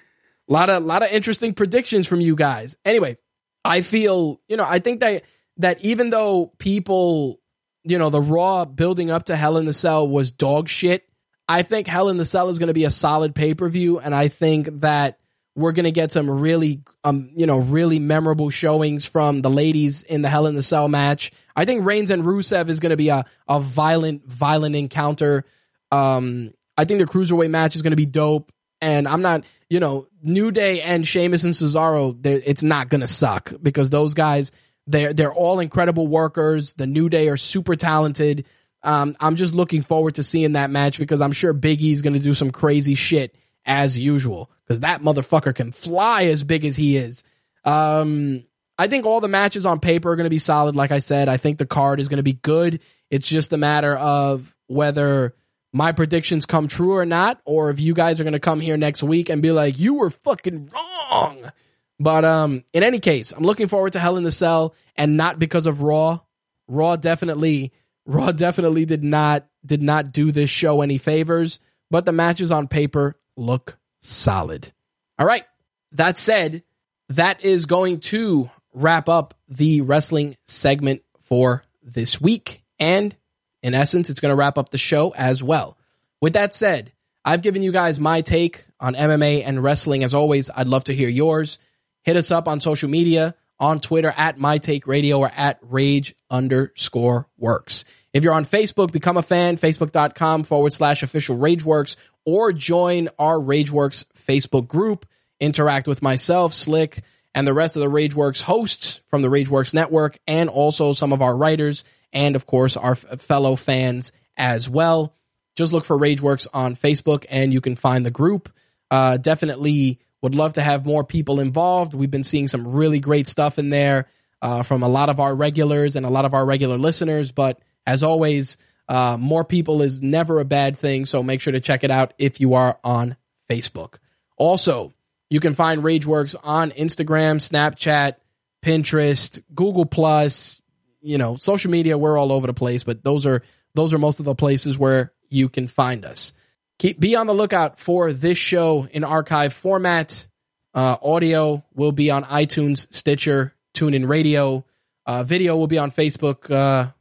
[0.47, 2.75] lot of lot of interesting predictions from you guys.
[2.85, 3.17] Anyway,
[3.65, 5.23] I feel you know I think that
[5.57, 7.39] that even though people
[7.83, 11.03] you know the Raw building up to Hell in the Cell was dog shit.
[11.49, 13.99] I think Hell in the Cell is going to be a solid pay per view,
[13.99, 15.19] and I think that
[15.55, 20.03] we're going to get some really, um, you know, really memorable showings from the ladies
[20.03, 21.31] in the Hell in the Cell match.
[21.55, 25.45] I think Reigns and Rusev is going to be a, a violent, violent encounter.
[25.91, 28.51] Um, I think the cruiserweight match is going to be dope.
[28.81, 33.07] And I'm not, you know, New Day and Sheamus and Cesaro, it's not going to
[33.07, 34.51] suck because those guys,
[34.87, 36.73] they're, they're all incredible workers.
[36.73, 38.45] The New Day are super talented.
[38.83, 42.13] Um, I'm just looking forward to seeing that match because I'm sure Big E's going
[42.13, 43.35] to do some crazy shit
[43.65, 47.23] as usual because that motherfucker can fly as big as he is.
[47.65, 48.45] Um,
[48.77, 50.75] I think all the matches on paper are going to be solid.
[50.75, 52.81] Like I said, I think the card is going to be good.
[53.09, 55.35] It's just a matter of whether
[55.73, 58.77] my predictions come true or not, or if you guys are going to come here
[58.77, 61.51] next week and be like, you were fucking wrong.
[61.99, 65.39] But um, in any case, I'm looking forward to Hell in the Cell, and not
[65.39, 66.19] because of Raw.
[66.67, 67.71] Raw definitely,
[68.05, 71.59] Raw definitely did not did not do this show any favors.
[71.89, 74.71] But the matches on paper look solid.
[75.17, 75.45] All right.
[75.93, 76.63] That said,
[77.09, 82.63] that is going to wrap up the wrestling segment for this week.
[82.79, 83.15] And
[83.63, 85.77] in essence, it's going to wrap up the show as well.
[86.21, 86.91] With that said,
[87.23, 90.03] I've given you guys my take on MMA and wrestling.
[90.03, 91.59] As always, I'd love to hear yours.
[92.07, 96.15] Hit us up on social media, on Twitter at My Take Radio or at Rage
[96.31, 97.83] underscore Works.
[98.13, 103.35] If you're on Facebook, become a fan, facebook.com forward slash official Rageworks, or join our
[103.35, 105.05] Rageworks Facebook group.
[105.41, 107.03] Interact with myself, Slick,
[107.35, 111.21] and the rest of the Rageworks hosts from the Rageworks network, and also some of
[111.21, 115.13] our writers, and of course, our f- fellow fans as well.
[115.57, 118.47] Just look for Rageworks on Facebook, and you can find the group.
[118.89, 121.93] Uh, definitely would love to have more people involved.
[121.93, 124.07] We've been seeing some really great stuff in there
[124.41, 127.31] uh, from a lot of our regulars and a lot of our regular listeners.
[127.31, 128.57] But as always,
[128.89, 131.05] uh, more people is never a bad thing.
[131.05, 133.15] So make sure to check it out if you are on
[133.49, 133.95] Facebook.
[134.37, 134.93] Also,
[135.29, 138.15] you can find Rageworks on Instagram, Snapchat,
[138.63, 140.61] Pinterest, Google Plus,
[141.01, 141.97] you know, social media.
[141.97, 143.43] We're all over the place, but those are
[143.75, 146.33] those are most of the places where you can find us.
[146.79, 150.27] Keep be on the lookout for this show in archive format.
[150.73, 154.63] Uh, audio will be on iTunes, Stitcher, TuneIn Radio.
[155.05, 156.91] Uh, video will be on Facebook, uh,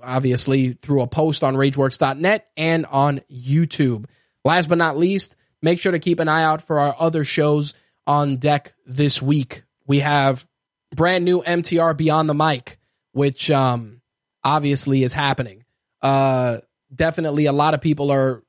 [0.00, 4.04] obviously through a post on RageWorks.net and on YouTube.
[4.44, 7.74] Last but not least, make sure to keep an eye out for our other shows
[8.06, 9.64] on deck this week.
[9.86, 10.46] We have
[10.94, 12.78] brand new MTR Beyond the Mic,
[13.12, 14.00] which um,
[14.44, 15.64] obviously is happening.
[16.02, 16.58] Uh,
[16.94, 18.44] definitely, a lot of people are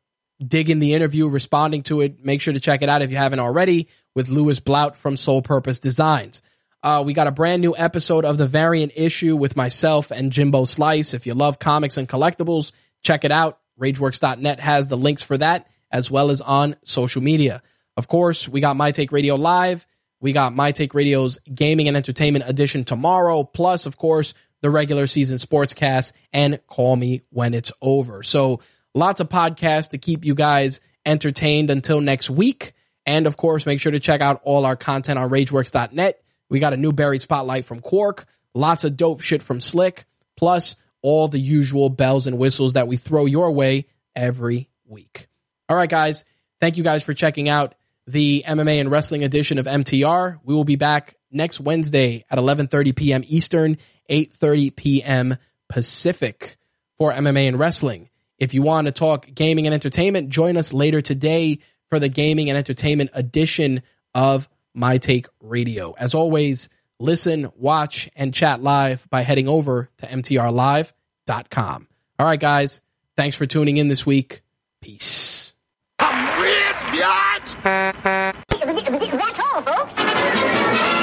[0.46, 2.24] digging the interview, responding to it.
[2.24, 5.42] Make sure to check it out if you haven't already with Lewis Blout from Soul
[5.42, 6.42] Purpose Designs.
[6.84, 10.66] Uh, we got a brand new episode of the variant issue with myself and Jimbo
[10.66, 11.14] Slice.
[11.14, 13.60] If you love comics and collectibles, check it out.
[13.80, 17.62] RageWorks.net has the links for that as well as on social media.
[17.98, 19.88] Of course, we got My Take Radio live.
[20.20, 23.44] We got My Take Radio's gaming and entertainment edition tomorrow.
[23.44, 28.24] Plus, of course, the regular season sportscast and call me when it's over.
[28.24, 28.62] So
[28.96, 32.74] lots of podcasts to keep you guys entertained until next week.
[33.06, 36.24] And of course, make sure to check out all our content on rageworks.net.
[36.50, 40.06] We got a new buried spotlight from Quark, lots of dope shit from Slick,
[40.36, 43.86] plus all the usual bells and whistles that we throw your way
[44.16, 45.28] every week.
[45.70, 46.26] All right, guys.
[46.60, 47.76] Thank you guys for checking out
[48.08, 50.40] the MMA and wrestling edition of MTR.
[50.44, 53.24] We will be back next Wednesday at 11:30 p.m.
[53.28, 53.78] Eastern,
[54.10, 55.38] 8:30 p.m.
[55.68, 56.58] Pacific
[56.98, 58.10] for MMA and wrestling.
[58.38, 61.60] If you want to talk gaming and entertainment, join us later today
[61.90, 63.82] for the gaming and entertainment edition
[64.14, 65.94] of My Take Radio.
[65.98, 71.88] As always, listen, watch, and chat live by heading over to mtrlive.com.
[72.20, 72.82] All right, guys.
[73.16, 74.42] Thanks for tuning in this week.
[74.82, 75.54] Peace.
[76.00, 77.64] I'm rich, biatch!
[77.64, 80.95] That's all, folks.